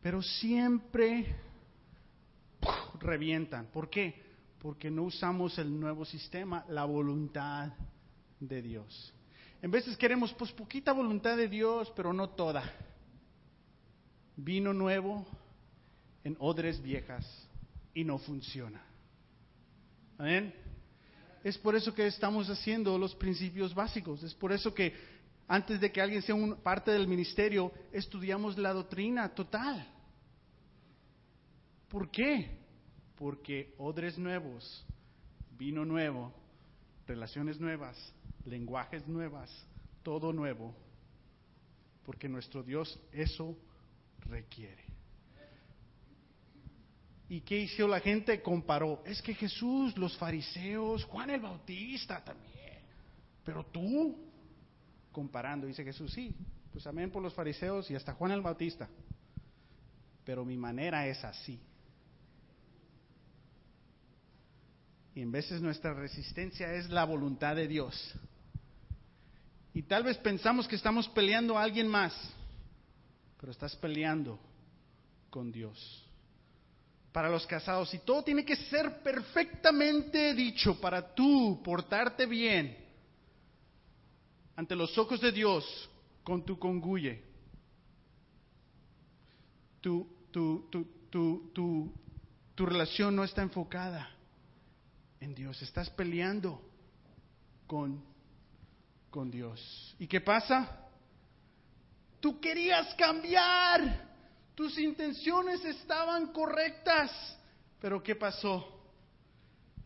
pero 0.00 0.22
siempre 0.22 1.34
revientan. 3.00 3.66
¿Por 3.66 3.90
qué? 3.90 4.22
Porque 4.60 4.88
no 4.88 5.02
usamos 5.02 5.58
el 5.58 5.78
nuevo 5.78 6.04
sistema, 6.04 6.64
la 6.68 6.84
voluntad 6.84 7.72
de 8.38 8.62
Dios. 8.62 9.12
En 9.62 9.72
veces 9.72 9.96
queremos, 9.96 10.32
pues, 10.34 10.52
poquita 10.52 10.92
voluntad 10.92 11.36
de 11.36 11.48
Dios, 11.48 11.92
pero 11.96 12.12
no 12.12 12.30
toda. 12.30 12.62
Vino 14.36 14.72
nuevo 14.72 15.26
en 16.22 16.36
odres 16.38 16.80
viejas 16.80 17.49
y 17.94 18.04
no 18.04 18.18
funciona. 18.18 18.82
Amén. 20.18 20.54
Es 21.42 21.56
por 21.56 21.74
eso 21.74 21.94
que 21.94 22.06
estamos 22.06 22.48
haciendo 22.50 22.98
los 22.98 23.14
principios 23.14 23.74
básicos. 23.74 24.22
Es 24.22 24.34
por 24.34 24.52
eso 24.52 24.74
que 24.74 24.94
antes 25.48 25.80
de 25.80 25.90
que 25.90 26.00
alguien 26.00 26.22
sea 26.22 26.34
un, 26.34 26.56
parte 26.56 26.90
del 26.90 27.08
ministerio, 27.08 27.72
estudiamos 27.92 28.58
la 28.58 28.72
doctrina 28.72 29.28
total. 29.34 29.86
¿Por 31.88 32.10
qué? 32.10 32.58
Porque 33.16 33.74
odres 33.78 34.16
nuevos, 34.16 34.86
vino 35.58 35.84
nuevo, 35.84 36.32
relaciones 37.06 37.58
nuevas, 37.58 37.96
lenguajes 38.44 39.08
nuevas, 39.08 39.50
todo 40.02 40.32
nuevo, 40.32 40.74
porque 42.04 42.28
nuestro 42.28 42.62
Dios 42.62 43.00
eso 43.12 43.56
requiere. 44.20 44.89
¿Y 47.30 47.42
qué 47.42 47.60
hizo 47.60 47.86
la 47.86 48.00
gente? 48.00 48.42
Comparó. 48.42 49.04
Es 49.06 49.22
que 49.22 49.34
Jesús, 49.34 49.96
los 49.96 50.16
fariseos, 50.18 51.04
Juan 51.04 51.30
el 51.30 51.40
Bautista 51.40 52.24
también. 52.24 52.80
Pero 53.44 53.64
tú, 53.66 54.18
comparando, 55.12 55.68
dice 55.68 55.84
Jesús, 55.84 56.12
sí, 56.12 56.34
pues 56.72 56.84
amén 56.88 57.08
por 57.08 57.22
los 57.22 57.32
fariseos 57.32 57.88
y 57.88 57.94
hasta 57.94 58.14
Juan 58.14 58.32
el 58.32 58.40
Bautista. 58.40 58.88
Pero 60.24 60.44
mi 60.44 60.56
manera 60.56 61.06
es 61.06 61.22
así. 61.24 61.60
Y 65.14 65.22
en 65.22 65.30
veces 65.30 65.62
nuestra 65.62 65.94
resistencia 65.94 66.74
es 66.74 66.90
la 66.90 67.04
voluntad 67.04 67.54
de 67.54 67.68
Dios. 67.68 68.12
Y 69.72 69.82
tal 69.82 70.02
vez 70.02 70.18
pensamos 70.18 70.66
que 70.66 70.74
estamos 70.74 71.08
peleando 71.10 71.56
a 71.56 71.62
alguien 71.62 71.86
más, 71.86 72.12
pero 73.38 73.52
estás 73.52 73.76
peleando 73.76 74.36
con 75.30 75.52
Dios. 75.52 76.09
Para 77.12 77.28
los 77.28 77.46
casados, 77.46 77.92
y 77.92 77.98
todo 77.98 78.22
tiene 78.22 78.44
que 78.44 78.54
ser 78.54 79.02
perfectamente 79.02 80.32
dicho 80.34 80.80
para 80.80 81.14
tú 81.14 81.60
portarte 81.64 82.24
bien 82.24 82.76
ante 84.54 84.76
los 84.76 84.96
ojos 84.98 85.20
de 85.20 85.32
Dios 85.32 85.90
con 86.22 86.44
tu 86.44 86.58
conguye. 86.58 87.24
Tu, 89.80 90.06
tu, 90.30 90.68
tu, 91.10 91.92
tu, 92.54 92.66
relación 92.66 93.16
no 93.16 93.24
está 93.24 93.40
enfocada 93.40 94.10
en 95.18 95.34
Dios, 95.34 95.62
estás 95.62 95.88
peleando 95.88 96.60
con, 97.66 98.04
con 99.08 99.30
Dios. 99.30 99.96
¿Y 99.98 100.06
qué 100.06 100.20
pasa? 100.20 100.86
Tú 102.20 102.38
querías 102.38 102.94
cambiar, 102.96 104.09
tus 104.60 104.76
intenciones 104.76 105.64
estaban 105.64 106.34
correctas, 106.34 107.10
pero 107.80 108.02
¿qué 108.02 108.14
pasó? 108.14 108.78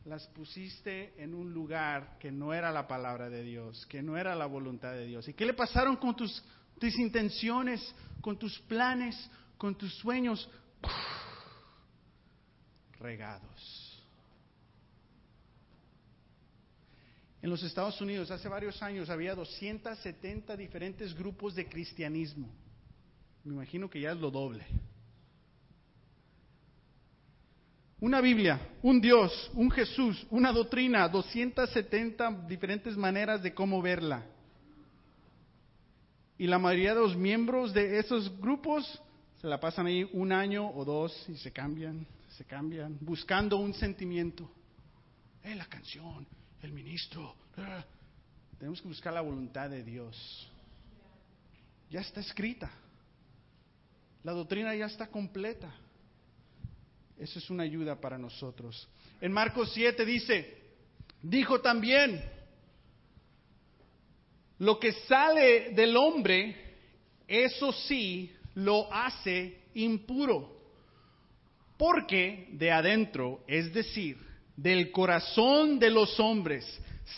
Las 0.05 0.27
pusiste 0.27 1.15
en 1.23 1.33
un 1.33 1.55
lugar 1.55 2.19
que 2.19 2.33
no 2.33 2.53
era 2.53 2.73
la 2.73 2.89
palabra 2.89 3.31
de 3.31 3.45
Dios, 3.45 3.87
que 3.87 4.03
no 4.03 4.17
era 4.17 4.35
la 4.35 4.47
voluntad 4.47 4.91
de 4.91 5.07
Dios. 5.07 5.29
¿Y 5.29 5.35
qué 5.35 5.47
le 5.47 5.55
pasaron 5.55 5.95
con 5.95 6.17
tus, 6.17 6.43
tus 6.81 6.99
intenciones, 6.99 7.95
con 8.21 8.37
tus 8.37 8.59
planes, 8.63 9.15
con 9.57 9.77
tus 9.77 9.95
sueños? 9.95 10.51
Regados. 12.99 14.05
En 17.41 17.49
los 17.49 17.63
Estados 17.63 18.01
Unidos 18.01 18.29
hace 18.33 18.49
varios 18.49 18.83
años 18.83 19.09
había 19.09 19.37
270 19.37 20.57
diferentes 20.57 21.15
grupos 21.15 21.55
de 21.55 21.69
cristianismo. 21.69 22.64
Me 23.45 23.53
imagino 23.53 23.91
que 23.91 24.01
ya 24.01 24.13
es 24.13 24.19
lo 24.19 24.31
doble. 24.31 24.65
Una 28.01 28.21
Biblia, 28.21 28.61
un 28.83 29.01
Dios, 29.01 29.51
un 29.55 29.71
Jesús, 29.71 30.27
una 30.31 30.53
doctrina, 30.53 31.09
270 31.09 32.47
diferentes 32.49 32.97
maneras 32.97 33.43
de 33.43 33.55
cómo 33.55 33.81
verla. 33.81 34.27
Y 36.37 36.47
la 36.47 36.59
mayoría 36.59 36.95
de 36.95 37.01
los 37.01 37.17
miembros 37.17 37.73
de 37.73 37.99
esos 37.99 38.37
grupos 38.41 39.01
se 39.41 39.47
la 39.47 39.61
pasan 39.61 39.87
ahí 39.87 40.09
un 40.13 40.33
año 40.33 40.69
o 40.71 40.85
dos 40.85 41.29
y 41.29 41.37
se 41.37 41.53
cambian, 41.53 42.07
se 42.37 42.45
cambian, 42.45 42.99
buscando 43.01 43.57
un 43.59 43.73
sentimiento. 43.75 44.51
Eh, 45.43 45.55
la 45.55 45.67
canción, 45.67 46.27
el 46.63 46.73
ministro. 46.73 47.35
Tenemos 48.59 48.81
que 48.81 48.89
buscar 48.89 49.13
la 49.13 49.21
voluntad 49.21 49.71
de 49.71 49.83
Dios. 49.83 50.51
Ya 51.91 52.01
está 52.01 52.21
escrita. 52.21 52.71
La 54.25 54.33
doctrina 54.33 54.75
ya 54.75 54.87
está 54.87 55.07
completa. 55.07 55.73
Eso 57.19 57.39
es 57.39 57.51
una 57.51 57.63
ayuda 57.63 58.01
para 58.01 58.19
nosotros. 58.19 58.89
En 59.21 59.31
Marcos 59.31 59.71
7 59.73 60.05
dice, 60.05 60.59
dijo 61.23 61.61
también, 61.61 62.23
lo 64.59 64.81
que 64.81 64.93
sale 64.93 65.71
del 65.71 65.97
hombre, 65.97 66.57
eso 67.29 67.71
sí, 67.73 68.33
lo 68.55 68.93
hace 68.93 69.61
impuro. 69.75 70.55
Porque 71.77 72.49
de 72.53 72.71
adentro, 72.71 73.45
es 73.47 73.73
decir, 73.75 74.17
del 74.57 74.91
corazón 74.91 75.79
de 75.79 75.91
los 75.91 76.19
hombres 76.19 76.65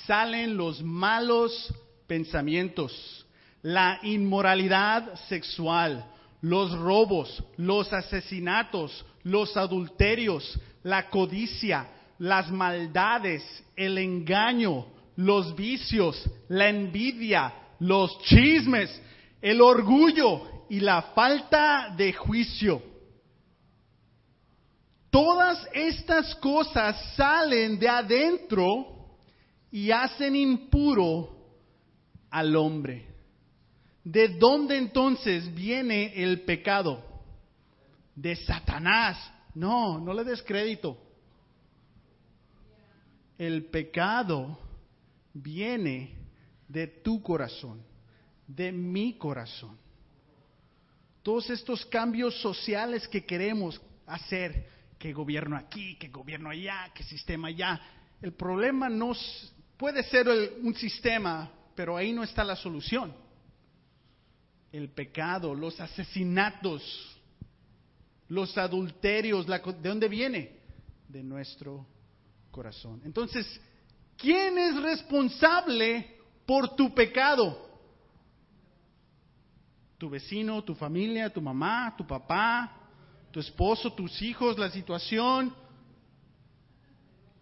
salen 0.06 0.56
los 0.56 0.82
malos 0.82 1.72
pensamientos, 2.06 3.26
la 3.62 4.00
inmoralidad 4.02 5.14
sexual, 5.28 6.12
los 6.48 6.76
robos, 6.78 7.42
los 7.56 7.92
asesinatos, 7.92 9.04
los 9.22 9.56
adulterios, 9.56 10.58
la 10.82 11.10
codicia, 11.10 11.88
las 12.18 12.50
maldades, 12.50 13.42
el 13.74 13.98
engaño, 13.98 14.86
los 15.16 15.54
vicios, 15.54 16.22
la 16.48 16.68
envidia, 16.68 17.52
los 17.80 18.18
chismes, 18.22 19.02
el 19.40 19.60
orgullo 19.60 20.66
y 20.68 20.80
la 20.80 21.02
falta 21.14 21.94
de 21.96 22.12
juicio 22.12 22.82
Todas 25.16 25.66
estas 25.72 26.34
cosas 26.34 27.14
salen 27.16 27.78
de 27.78 27.88
adentro 27.88 28.84
y 29.70 29.90
hacen 29.90 30.36
impuro 30.36 31.30
al 32.30 32.54
hombre. 32.54 33.05
¿De 34.06 34.28
dónde 34.28 34.78
entonces 34.78 35.52
viene 35.52 36.12
el 36.14 36.42
pecado? 36.42 37.04
De 38.14 38.36
Satanás. 38.36 39.18
No, 39.52 39.98
no 39.98 40.14
le 40.14 40.22
des 40.22 40.40
crédito. 40.44 40.96
El 43.36 43.64
pecado 43.64 44.60
viene 45.34 46.14
de 46.68 46.86
tu 46.86 47.20
corazón, 47.20 47.82
de 48.46 48.70
mi 48.70 49.14
corazón. 49.18 49.76
Todos 51.24 51.50
estos 51.50 51.84
cambios 51.86 52.40
sociales 52.40 53.08
que 53.08 53.24
queremos 53.24 53.82
hacer, 54.06 54.68
que 55.00 55.12
gobierno 55.12 55.56
aquí, 55.56 55.96
que 55.96 56.10
gobierno 56.10 56.50
allá, 56.50 56.92
que 56.94 57.02
sistema 57.02 57.48
allá. 57.48 57.80
El 58.22 58.34
problema 58.34 58.88
no 58.88 59.14
puede 59.76 60.04
ser 60.04 60.28
un 60.62 60.76
sistema, 60.76 61.50
pero 61.74 61.96
ahí 61.96 62.12
no 62.12 62.22
está 62.22 62.44
la 62.44 62.54
solución. 62.54 63.25
El 64.76 64.90
pecado, 64.90 65.54
los 65.54 65.80
asesinatos, 65.80 66.82
los 68.28 68.58
adulterios, 68.58 69.46
¿de 69.46 69.88
dónde 69.88 70.06
viene? 70.06 70.60
De 71.08 71.22
nuestro 71.22 71.86
corazón. 72.50 73.00
Entonces, 73.02 73.46
¿quién 74.18 74.58
es 74.58 74.82
responsable 74.82 76.18
por 76.44 76.76
tu 76.76 76.92
pecado? 76.94 77.70
¿Tu 79.96 80.10
vecino, 80.10 80.62
tu 80.62 80.74
familia, 80.74 81.32
tu 81.32 81.40
mamá, 81.40 81.94
tu 81.96 82.06
papá, 82.06 82.70
tu 83.30 83.40
esposo, 83.40 83.90
tus 83.94 84.20
hijos, 84.20 84.58
la 84.58 84.70
situación, 84.70 85.54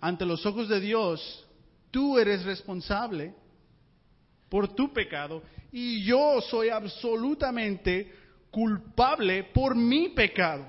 ante 0.01 0.25
los 0.25 0.47
ojos 0.47 0.69
de 0.69 0.79
Dios, 0.79 1.45
tú 1.91 2.17
eres 2.17 2.45
responsable 2.45 3.35
por 4.49 4.69
tu 4.69 4.93
pecado 4.93 5.43
y 5.77 6.05
yo 6.05 6.41
soy 6.41 6.69
absolutamente 6.69 8.15
culpable 8.49 9.43
por 9.43 9.75
mi 9.75 10.11
pecado. 10.11 10.65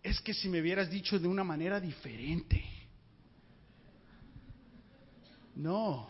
Es 0.00 0.20
que 0.20 0.32
si 0.32 0.48
me 0.48 0.60
hubieras 0.60 0.88
dicho 0.88 1.18
de 1.18 1.26
una 1.26 1.42
manera 1.42 1.80
diferente. 1.80 2.64
No, 5.56 6.08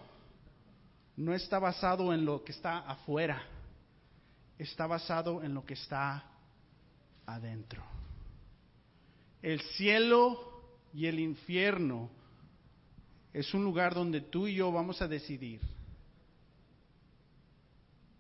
no 1.17 1.33
está 1.33 1.59
basado 1.59 2.13
en 2.13 2.27
lo 2.27 2.45
que 2.45 2.53
está 2.53 2.81
afuera, 2.81 3.43
está 4.59 4.87
basado 4.87 5.43
en 5.43 5.55
lo 5.55 5.65
que 5.65 5.73
está 5.73 6.23
adentro. 7.25 7.83
El 9.41 9.63
cielo 9.63 10.77
y 10.93 11.07
el 11.07 11.19
infierno 11.19 12.11
es 13.33 13.55
un 13.55 13.65
lugar 13.65 13.95
donde 13.95 14.21
tú 14.21 14.49
y 14.49 14.57
yo 14.57 14.71
vamos 14.71 15.01
a 15.01 15.09
decidir. 15.09 15.63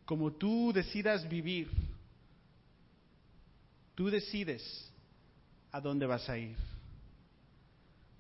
Como 0.05 0.32
tú 0.32 0.72
decidas 0.72 1.26
vivir, 1.28 1.70
tú 3.94 4.11
decides 4.11 4.92
a 5.72 5.80
dónde 5.80 6.07
vas 6.07 6.28
a 6.28 6.36
ir. 6.36 6.57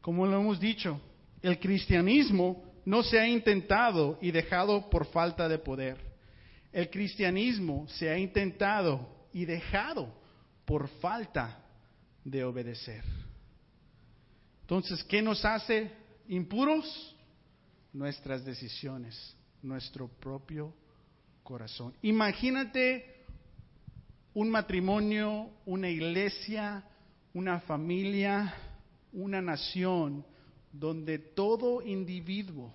Como 0.00 0.26
lo 0.26 0.40
hemos 0.40 0.58
dicho, 0.58 1.00
el 1.42 1.58
cristianismo 1.58 2.64
no 2.84 3.02
se 3.02 3.18
ha 3.18 3.28
intentado 3.28 4.18
y 4.20 4.30
dejado 4.30 4.88
por 4.90 5.06
falta 5.06 5.48
de 5.48 5.58
poder. 5.58 5.98
El 6.72 6.90
cristianismo 6.90 7.86
se 7.88 8.10
ha 8.10 8.18
intentado 8.18 9.08
y 9.32 9.44
dejado 9.44 10.12
por 10.64 10.88
falta 11.00 11.62
de 12.24 12.44
obedecer. 12.44 13.04
Entonces, 14.62 15.04
¿qué 15.04 15.20
nos 15.20 15.44
hace 15.44 15.90
impuros? 16.28 17.14
Nuestras 17.92 18.44
decisiones, 18.44 19.36
nuestro 19.62 20.08
propio 20.08 20.74
corazón. 21.44 21.94
Imagínate 22.02 23.24
un 24.34 24.50
matrimonio, 24.50 25.50
una 25.66 25.88
iglesia, 25.88 26.82
una 27.32 27.60
familia, 27.60 28.52
una 29.12 29.40
nación, 29.40 30.26
donde 30.72 31.20
todo 31.20 31.82
individuo 31.82 32.74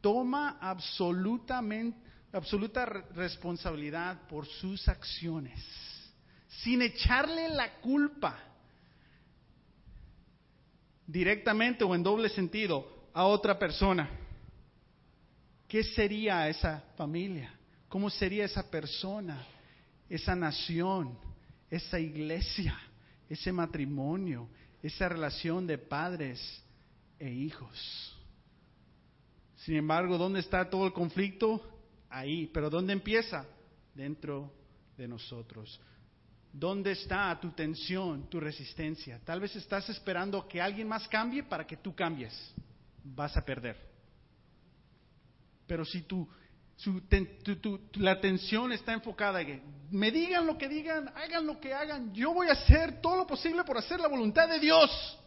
toma 0.00 0.58
absolutamente, 0.60 1.96
absoluta 2.32 2.84
responsabilidad 2.86 4.26
por 4.28 4.46
sus 4.46 4.88
acciones 4.88 5.60
sin 6.62 6.82
echarle 6.82 7.48
la 7.48 7.80
culpa 7.80 8.36
directamente 11.06 11.84
o 11.84 11.94
en 11.94 12.02
doble 12.02 12.28
sentido 12.28 13.08
a 13.12 13.24
otra 13.24 13.58
persona. 13.58 14.08
¿Qué 15.66 15.82
sería 15.84 16.48
esa 16.48 16.82
familia? 16.96 17.59
¿Cómo 17.90 18.08
sería 18.08 18.46
esa 18.46 18.70
persona, 18.70 19.44
esa 20.08 20.34
nación, 20.34 21.18
esa 21.68 22.00
iglesia, 22.00 22.80
ese 23.28 23.52
matrimonio, 23.52 24.48
esa 24.82 25.08
relación 25.08 25.66
de 25.66 25.76
padres 25.76 26.40
e 27.18 27.30
hijos. 27.30 28.16
Sin 29.56 29.76
embargo, 29.76 30.16
¿dónde 30.16 30.40
está 30.40 30.70
todo 30.70 30.86
el 30.86 30.92
conflicto? 30.92 31.62
Ahí. 32.08 32.50
Pero 32.52 32.70
¿dónde 32.70 32.94
empieza? 32.94 33.44
Dentro 33.94 34.50
de 34.96 35.06
nosotros. 35.06 35.80
¿Dónde 36.52 36.92
está 36.92 37.38
tu 37.38 37.50
tensión, 37.50 38.28
tu 38.28 38.40
resistencia? 38.40 39.20
Tal 39.24 39.40
vez 39.40 39.54
estás 39.54 39.88
esperando 39.90 40.48
que 40.48 40.60
alguien 40.60 40.88
más 40.88 41.06
cambie 41.08 41.42
para 41.42 41.66
que 41.66 41.76
tú 41.76 41.94
cambies. 41.94 42.34
Vas 43.04 43.36
a 43.36 43.44
perder. 43.44 43.76
Pero 45.66 45.84
si 45.84 46.02
tu, 46.82 47.80
la 47.94 48.20
tensión 48.20 48.72
está 48.72 48.92
enfocada 48.92 49.40
en 49.40 49.80
me 49.90 50.10
digan 50.10 50.46
lo 50.46 50.56
que 50.56 50.68
digan, 50.68 51.08
hagan 51.16 51.46
lo 51.46 51.60
que 51.60 51.74
hagan, 51.74 52.12
yo 52.14 52.32
voy 52.32 52.48
a 52.48 52.52
hacer 52.52 53.00
todo 53.00 53.16
lo 53.16 53.26
posible 53.26 53.64
por 53.64 53.76
hacer 53.76 53.98
la 53.98 54.08
voluntad 54.08 54.48
de 54.48 54.60
Dios, 54.60 55.18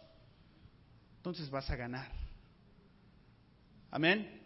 entonces 1.17 1.49
vas 1.49 1.69
a 1.69 1.75
ganar. 1.75 2.11
Amén. 3.91 4.41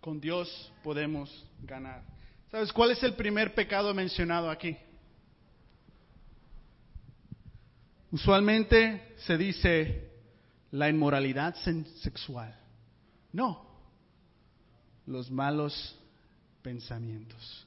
Con 0.00 0.20
Dios 0.20 0.72
podemos 0.82 1.46
ganar. 1.62 2.02
¿Sabes 2.50 2.72
cuál 2.72 2.92
es 2.92 3.02
el 3.02 3.14
primer 3.14 3.54
pecado 3.54 3.92
mencionado 3.94 4.50
aquí? 4.50 4.76
Usualmente 8.10 9.14
se 9.18 9.36
dice 9.36 10.10
la 10.70 10.88
inmoralidad 10.88 11.54
sexual. 12.02 12.54
No, 13.32 13.71
los 15.12 15.30
malos 15.30 15.98
pensamientos. 16.62 17.66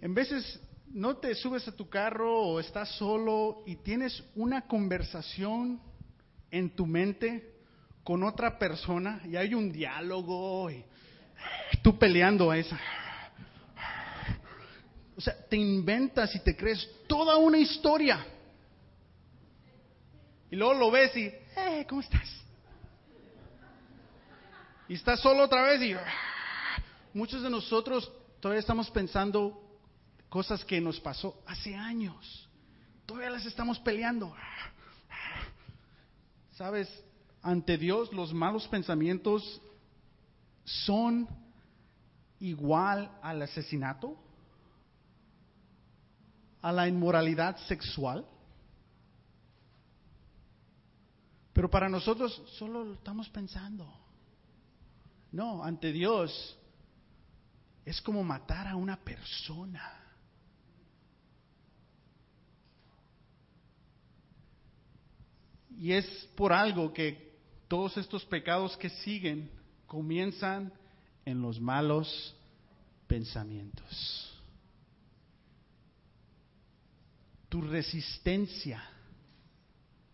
En 0.00 0.14
veces 0.14 0.60
no 0.88 1.16
te 1.16 1.34
subes 1.34 1.66
a 1.68 1.76
tu 1.76 1.88
carro 1.88 2.40
o 2.40 2.60
estás 2.60 2.88
solo 2.96 3.62
y 3.66 3.76
tienes 3.76 4.24
una 4.34 4.62
conversación 4.62 5.80
en 6.50 6.70
tu 6.70 6.86
mente 6.86 7.54
con 8.02 8.22
otra 8.22 8.58
persona 8.58 9.20
y 9.28 9.36
hay 9.36 9.54
un 9.54 9.70
diálogo 9.70 10.70
y 10.70 10.84
tú 11.82 11.98
peleando 11.98 12.50
a 12.50 12.58
esa 12.58 12.80
o 15.20 15.22
sea, 15.22 15.36
te 15.50 15.56
inventas 15.58 16.34
y 16.34 16.38
te 16.38 16.56
crees 16.56 16.88
toda 17.06 17.36
una 17.36 17.58
historia. 17.58 18.24
Y 20.50 20.56
luego 20.56 20.72
lo 20.72 20.90
ves 20.90 21.14
y, 21.14 21.26
eh, 21.26 21.84
¿cómo 21.86 22.00
estás? 22.00 22.26
Y 24.88 24.94
estás 24.94 25.20
solo 25.20 25.42
otra 25.44 25.62
vez 25.64 25.82
y 25.82 25.94
muchos 27.14 27.42
de 27.42 27.50
nosotros 27.50 28.10
todavía 28.40 28.60
estamos 28.60 28.90
pensando 28.90 29.60
cosas 30.28 30.64
que 30.64 30.80
nos 30.80 31.00
pasó 31.00 31.42
hace 31.46 31.74
años. 31.74 32.48
Todavía 33.06 33.30
las 33.30 33.46
estamos 33.46 33.78
peleando. 33.80 34.34
¿Sabes? 36.52 36.88
Ante 37.42 37.76
Dios 37.76 38.12
los 38.12 38.32
malos 38.32 38.68
pensamientos 38.68 39.60
son 40.64 41.28
igual 42.38 43.10
al 43.22 43.42
asesinato 43.42 44.16
a 46.62 46.72
la 46.72 46.86
inmoralidad 46.86 47.56
sexual. 47.66 48.26
Pero 51.52 51.70
para 51.70 51.88
nosotros 51.88 52.42
solo 52.58 52.84
lo 52.84 52.94
estamos 52.94 53.28
pensando. 53.30 53.86
No, 55.32 55.64
ante 55.64 55.92
Dios 55.92 56.56
es 57.84 58.00
como 58.00 58.22
matar 58.22 58.66
a 58.68 58.76
una 58.76 58.96
persona. 58.96 60.00
Y 65.78 65.92
es 65.92 66.06
por 66.36 66.52
algo 66.52 66.92
que 66.92 67.38
todos 67.66 67.96
estos 67.96 68.24
pecados 68.26 68.76
que 68.76 68.90
siguen 68.90 69.50
comienzan 69.86 70.72
en 71.24 71.40
los 71.40 71.60
malos 71.60 72.36
pensamientos. 73.06 74.26
Tu 77.48 77.62
resistencia 77.62 78.82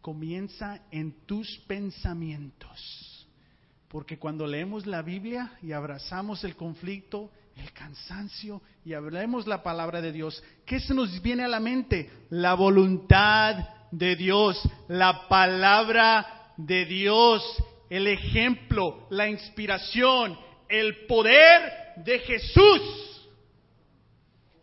comienza 0.01 0.83
en 0.91 1.27
tus 1.27 1.59
pensamientos. 1.67 3.27
Porque 3.89 4.19
cuando 4.19 4.47
leemos 4.47 4.87
la 4.87 5.03
Biblia 5.03 5.59
y 5.63 5.73
abrazamos 5.73 6.45
el 6.45 6.55
conflicto, 6.55 7.31
el 7.57 7.73
cansancio 7.73 8.63
y 8.85 8.95
hablemos 8.95 9.47
la 9.47 9.63
palabra 9.63 10.01
de 10.01 10.13
Dios, 10.13 10.43
¿qué 10.65 10.79
se 10.81 10.95
nos 10.95 11.21
viene 11.23 11.45
a 11.45 11.49
la 11.49 11.61
mente? 11.61 12.11
La 12.31 12.55
voluntad 12.55 13.57
de 13.91 14.17
Dios, 14.17 14.61
la 14.89 15.29
palabra 15.29 16.53
de 16.57 16.85
Dios, 16.85 17.43
el 17.89 18.07
ejemplo, 18.07 19.07
la 19.11 19.29
inspiración, 19.29 20.39
el 20.69 21.07
poder 21.07 21.95
de 22.05 22.19
Jesús 22.21 23.07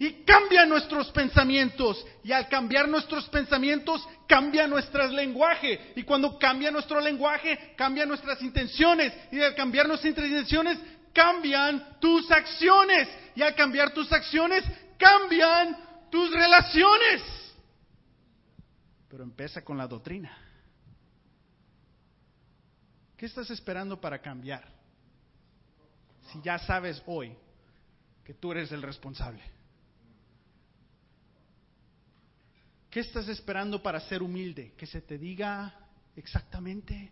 y 0.04 0.26
cambia 0.26 0.66
nuestros 0.66 1.12
pensamientos. 1.12 2.06
Y 2.26 2.34
al 2.34 2.50
cambiar 2.50 2.90
nuestros 2.90 3.30
pensamientos, 3.30 4.06
cambia 4.28 4.68
nuestro 4.68 5.08
lenguaje. 5.08 5.94
Y 5.96 6.04
cuando 6.04 6.38
cambia 6.38 6.72
nuestro 6.72 7.00
lenguaje, 7.00 7.74
cambia 7.78 8.06
nuestras 8.06 8.42
intenciones. 8.42 9.14
Y 9.32 9.40
al 9.40 9.56
cambiar 9.56 9.88
nuestras 9.88 10.14
intenciones, 10.14 10.78
cambian 11.14 12.00
tus 12.00 12.30
acciones. 12.32 13.08
Y 13.36 13.42
al 13.42 13.56
cambiar 13.56 13.94
tus 13.94 14.12
acciones, 14.12 14.64
cambian 14.98 15.78
tus 16.10 16.32
relaciones. 16.32 17.22
Pero 19.10 19.24
empieza 19.24 19.64
con 19.64 19.78
la 19.78 19.88
doctrina. 19.88 20.36
¿Qué 23.16 23.28
estás 23.28 23.50
esperando 23.52 24.02
para 24.02 24.20
cambiar? 24.20 24.68
Si 26.32 26.42
ya 26.42 26.58
sabes 26.60 27.02
hoy 27.06 27.36
que 28.24 28.34
tú 28.34 28.52
eres 28.52 28.72
el 28.72 28.82
responsable. 28.82 29.42
¿Qué 32.90 33.00
estás 33.00 33.28
esperando 33.28 33.82
para 33.82 34.00
ser 34.02 34.22
humilde? 34.22 34.74
¿Que 34.78 34.86
se 34.86 35.02
te 35.02 35.18
diga 35.18 35.74
exactamente? 36.16 37.12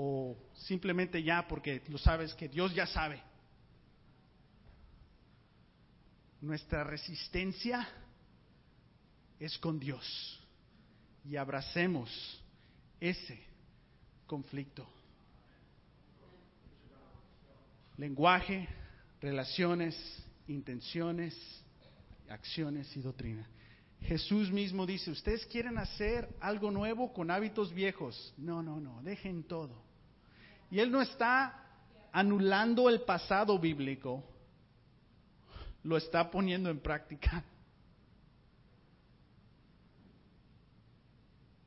¿O 0.00 0.36
simplemente 0.54 1.20
ya 1.24 1.48
porque 1.48 1.82
lo 1.88 1.98
sabes 1.98 2.32
que 2.34 2.48
Dios 2.48 2.72
ya 2.72 2.86
sabe? 2.86 3.20
Nuestra 6.40 6.84
resistencia 6.84 7.84
es 9.40 9.58
con 9.58 9.80
Dios 9.80 10.40
y 11.24 11.34
abracemos 11.34 12.08
ese 13.00 13.42
conflicto. 14.28 14.88
Lenguaje, 17.96 18.68
relaciones, 19.20 19.96
intenciones, 20.46 21.36
acciones 22.28 22.96
y 22.96 23.00
doctrina. 23.00 23.48
Jesús 24.02 24.52
mismo 24.52 24.86
dice, 24.86 25.10
ustedes 25.10 25.44
quieren 25.46 25.76
hacer 25.76 26.28
algo 26.38 26.70
nuevo 26.70 27.12
con 27.12 27.32
hábitos 27.32 27.74
viejos. 27.74 28.32
No, 28.36 28.62
no, 28.62 28.78
no, 28.78 29.02
dejen 29.02 29.42
todo. 29.42 29.87
Y 30.70 30.78
Él 30.80 30.90
no 30.90 31.00
está 31.00 31.64
anulando 32.12 32.88
el 32.88 33.02
pasado 33.02 33.58
bíblico, 33.58 34.24
lo 35.82 35.96
está 35.96 36.30
poniendo 36.30 36.70
en 36.70 36.80
práctica. 36.80 37.44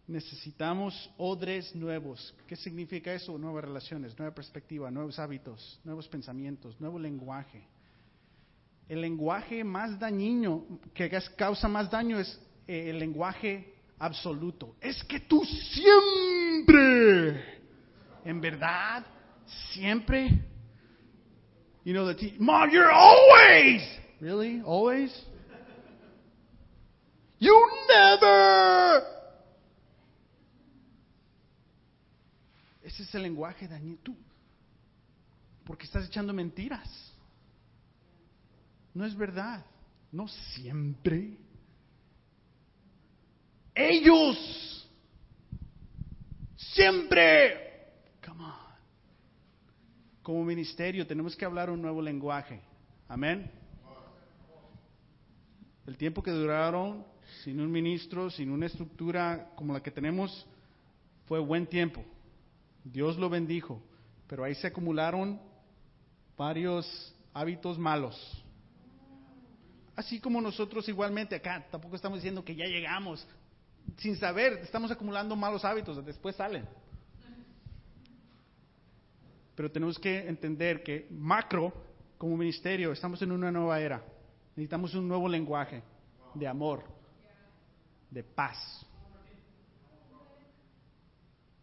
Necesitamos 0.08 1.10
odres 1.18 1.74
nuevos. 1.74 2.36
¿Qué 2.46 2.56
significa 2.56 3.14
eso? 3.14 3.38
Nuevas 3.38 3.64
relaciones, 3.64 4.18
nueva 4.20 4.36
perspectiva, 4.36 4.92
nuevos 4.92 5.18
hábitos, 5.20 5.80
nuevos 5.84 6.08
pensamientos, 6.08 6.80
nuevo 6.82 7.00
lenguaje 7.00 7.66
el 8.92 9.00
lenguaje 9.00 9.64
más 9.64 9.98
dañino, 9.98 10.66
que 10.94 11.10
causa 11.38 11.70
más 11.70 11.90
daño 11.90 12.20
es 12.20 12.38
eh, 12.68 12.90
el 12.90 13.00
lenguaje 13.00 13.74
absoluto. 13.98 14.76
Es 14.82 15.02
que 15.06 15.22
tú 15.22 15.46
siempre, 15.46 16.02
en 18.26 18.42
verdad, 18.42 19.06
siempre, 19.74 20.30
you 21.84 21.94
know, 21.94 22.14
the 22.14 22.34
mom, 22.40 22.70
you're 22.70 22.92
always, 22.92 23.82
really, 24.20 24.62
always, 24.66 25.12
you 27.40 27.70
never. 27.88 29.04
Ese 32.84 33.04
es 33.04 33.16
el 33.16 33.24
lenguaje 33.24 33.68
dañino. 33.68 33.98
Tú, 34.04 34.16
porque 35.66 35.86
estás 35.86 36.06
echando 36.06 36.34
mentiras. 36.34 37.14
No 38.94 39.06
es 39.06 39.16
verdad. 39.16 39.64
No 40.12 40.28
siempre. 40.28 41.38
Ellos. 43.74 44.90
Siempre. 46.58 47.71
Como 50.32 50.46
ministerio 50.46 51.06
tenemos 51.06 51.36
que 51.36 51.44
hablar 51.44 51.70
un 51.70 51.82
nuevo 51.82 52.02
lenguaje. 52.02 52.62
Amén. 53.10 53.52
el 55.86 55.98
tiempo 55.98 56.24
que 56.24 56.32
duraron 56.32 57.06
sin 57.44 57.60
un 57.60 57.70
ministro, 57.70 58.30
sin 58.30 58.50
una 58.50 58.68
estructura 58.68 59.52
como 59.58 59.74
la 59.74 59.84
que 59.84 59.92
tenemos, 59.92 60.48
fue 61.26 61.38
buen 61.40 61.68
tiempo. 61.68 62.02
Dios 62.82 63.18
lo 63.18 63.30
bendijo, 63.30 63.84
pero 64.26 64.46
ahí 64.46 64.56
se 64.56 64.68
acumularon 64.68 65.38
varios 66.38 67.14
hábitos 67.34 67.78
malos. 67.78 68.16
Así 69.98 70.22
como 70.22 70.40
nosotros 70.40 70.88
igualmente 70.88 71.36
acá, 71.36 71.68
tampoco 71.70 71.98
estamos 71.98 72.20
diciendo 72.20 72.46
que 72.46 72.56
ya 72.56 72.68
llegamos, 72.68 73.28
sin 73.98 74.16
saber, 74.16 74.62
estamos 74.64 74.92
acumulando 74.92 75.36
malos 75.36 75.66
hábitos, 75.66 76.06
después 76.06 76.38
salen. 76.38 76.66
Pero 79.62 79.72
tenemos 79.72 80.00
que 80.00 80.28
entender 80.28 80.82
que 80.82 81.06
macro, 81.12 81.72
como 82.18 82.36
ministerio, 82.36 82.92
estamos 82.94 83.22
en 83.22 83.32
una 83.32 83.52
nueva 83.52 83.80
era. 83.80 84.04
Necesitamos 84.56 84.96
un 84.96 85.08
nuevo 85.08 85.30
lenguaje 85.30 85.84
de 86.34 86.48
amor, 86.48 86.84
de 88.10 88.24
paz. 88.24 88.58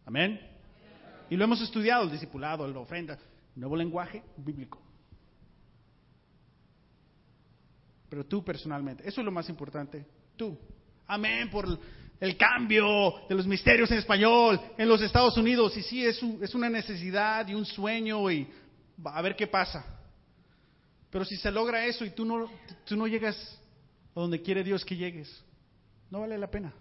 Amén. 0.05 0.39
Y 1.29 1.35
lo 1.35 1.43
hemos 1.43 1.59
estudiado, 1.59 2.05
el 2.05 2.11
discipulado, 2.11 2.65
la 2.65 2.79
ofrenda, 2.79 3.19
nuevo 3.53 3.75
lenguaje 3.75 4.23
bíblico. 4.37 4.79
Pero 8.07 8.25
tú 8.25 8.45
personalmente, 8.45 9.05
eso 9.05 9.19
es 9.19 9.25
lo 9.25 9.31
más 9.33 9.49
importante, 9.49 10.05
tú. 10.37 10.57
Amén 11.05 11.49
por 11.49 11.77
el 12.19 12.35
cambio 12.35 13.21
de 13.29 13.35
los 13.35 13.47
misterios 13.47 13.89
en 13.91 13.99
español 13.99 14.59
en 14.77 14.89
los 14.89 15.01
Estados 15.01 15.37
Unidos. 15.37 15.75
Y 15.77 15.83
sí, 15.83 16.05
es, 16.05 16.21
es 16.41 16.53
una 16.53 16.69
necesidad 16.69 17.47
y 17.47 17.53
un 17.53 17.65
sueño 17.65 18.29
y 18.29 18.47
a 19.05 19.21
ver 19.21 19.35
qué 19.35 19.47
pasa. 19.47 19.85
Pero 21.09 21.25
si 21.25 21.37
se 21.37 21.51
logra 21.51 21.85
eso 21.85 22.05
y 22.05 22.11
tú 22.11 22.25
no, 22.25 22.49
tú 22.85 22.95
no 22.95 23.07
llegas 23.07 23.35
a 24.15 24.19
donde 24.19 24.41
quiere 24.41 24.63
Dios 24.63 24.85
que 24.85 24.95
llegues, 24.95 25.43
no 26.11 26.21
vale 26.21 26.37
la 26.37 26.51
pena. 26.51 26.73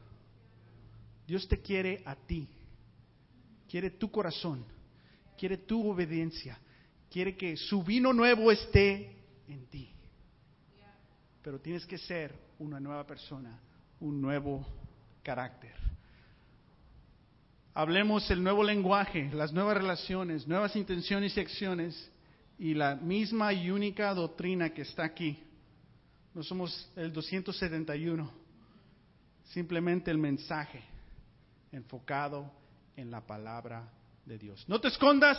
Dios 1.27 1.47
te 1.47 1.61
quiere 1.61 2.03
a 2.05 2.15
ti, 2.17 2.49
quiere 3.69 3.91
tu 3.91 4.11
corazón, 4.11 4.65
quiere 5.37 5.59
tu 5.59 5.91
obediencia, 5.91 6.59
quiere 7.11 7.37
que 7.37 7.57
su 7.57 7.83
vino 7.83 8.13
nuevo 8.13 8.51
esté 8.51 9.15
en 9.47 9.67
ti. 9.67 9.91
Pero 11.43 11.61
tienes 11.61 11.87
que 11.87 11.99
ser 11.99 12.35
una 12.59 12.81
nueva 12.81 13.07
persona, 13.07 13.61
un 14.01 14.21
nuevo 14.21 14.67
carácter. 15.23 15.75
Hablemos 17.75 18.29
el 18.31 18.43
nuevo 18.43 18.65
lenguaje, 18.65 19.31
las 19.33 19.53
nuevas 19.53 19.77
relaciones, 19.77 20.49
nuevas 20.49 20.75
intenciones 20.75 21.37
y 21.37 21.41
acciones 21.41 22.11
y 22.59 22.75
la 22.75 22.97
misma 22.97 23.53
y 23.53 23.71
única 23.71 24.13
doctrina 24.15 24.71
que 24.71 24.83
está 24.83 25.05
aquí. 25.05 25.43
No 26.35 26.43
somos 26.43 26.91
el 26.97 27.13
271, 27.13 28.31
simplemente 29.45 30.11
el 30.11 30.19
mensaje 30.19 30.83
enfocado 31.73 32.51
en 32.97 33.11
la 33.11 33.27
palabra 33.27 33.89
de 34.25 34.39
Dios. 34.39 34.65
No 34.69 34.81
te 34.81 34.89
escondas 34.89 35.39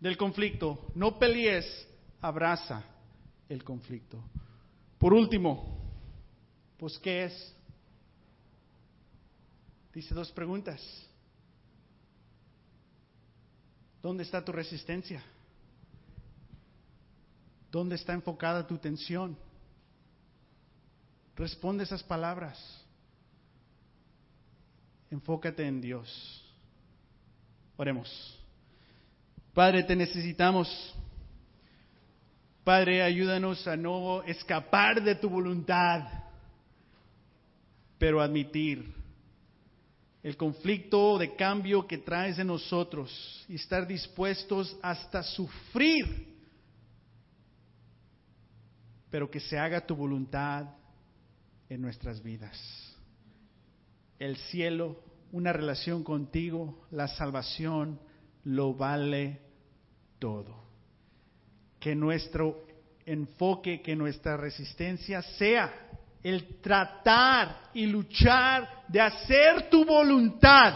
del 0.00 0.16
conflicto, 0.16 0.86
no 0.94 1.18
pelees, 1.18 1.88
abraza 2.20 2.84
el 3.48 3.64
conflicto. 3.64 4.22
Por 4.98 5.14
último, 5.14 5.78
pues 6.76 6.98
¿qué 6.98 7.24
es? 7.24 7.55
Dice 9.96 10.14
dos 10.14 10.30
preguntas. 10.30 10.78
¿Dónde 14.02 14.24
está 14.24 14.44
tu 14.44 14.52
resistencia? 14.52 15.24
¿Dónde 17.72 17.94
está 17.94 18.12
enfocada 18.12 18.66
tu 18.66 18.76
tensión? 18.76 19.38
Responde 21.34 21.84
esas 21.84 22.02
palabras. 22.02 22.58
Enfócate 25.10 25.66
en 25.66 25.80
Dios. 25.80 26.44
Oremos. 27.78 28.38
Padre, 29.54 29.82
te 29.82 29.96
necesitamos. 29.96 30.94
Padre, 32.64 33.02
ayúdanos 33.02 33.66
a 33.66 33.78
no 33.78 34.22
escapar 34.24 35.02
de 35.02 35.14
tu 35.14 35.30
voluntad, 35.30 36.06
pero 37.98 38.20
admitir 38.20 38.95
el 40.26 40.36
conflicto 40.36 41.18
de 41.18 41.36
cambio 41.36 41.86
que 41.86 41.98
traes 41.98 42.36
en 42.40 42.48
nosotros 42.48 43.46
y 43.48 43.54
estar 43.54 43.86
dispuestos 43.86 44.76
hasta 44.82 45.22
sufrir, 45.22 46.34
pero 49.08 49.30
que 49.30 49.38
se 49.38 49.56
haga 49.56 49.86
tu 49.86 49.94
voluntad 49.94 50.66
en 51.68 51.80
nuestras 51.80 52.20
vidas. 52.20 52.58
El 54.18 54.36
cielo, 54.36 55.00
una 55.30 55.52
relación 55.52 56.02
contigo, 56.02 56.88
la 56.90 57.06
salvación, 57.06 58.00
lo 58.42 58.74
vale 58.74 59.40
todo. 60.18 60.56
Que 61.78 61.94
nuestro 61.94 62.66
enfoque, 63.04 63.80
que 63.80 63.94
nuestra 63.94 64.36
resistencia 64.36 65.22
sea 65.22 65.85
el 66.28 66.60
tratar 66.60 67.70
y 67.72 67.86
luchar 67.86 68.82
de 68.88 69.00
hacer 69.00 69.70
tu 69.70 69.84
voluntad, 69.84 70.74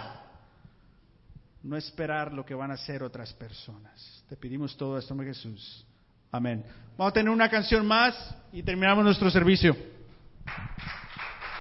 no 1.65 1.77
esperar 1.77 2.33
lo 2.33 2.47
que 2.47 2.55
van 2.55 2.71
a 2.71 2.75
hacer 2.75 3.03
otras 3.03 3.33
personas. 3.33 4.23
Te 4.29 4.37
pedimos 4.37 4.77
todo 4.77 4.97
esto, 4.97 5.13
en 5.13 5.25
Jesús. 5.25 5.85
Amén. 6.31 6.65
Vamos 6.97 7.11
a 7.11 7.15
tener 7.15 7.31
una 7.31 7.51
canción 7.51 7.85
más 7.85 8.15
y 8.53 8.63
terminamos 8.63 9.03
nuestro 9.03 9.29
servicio. 9.29 9.77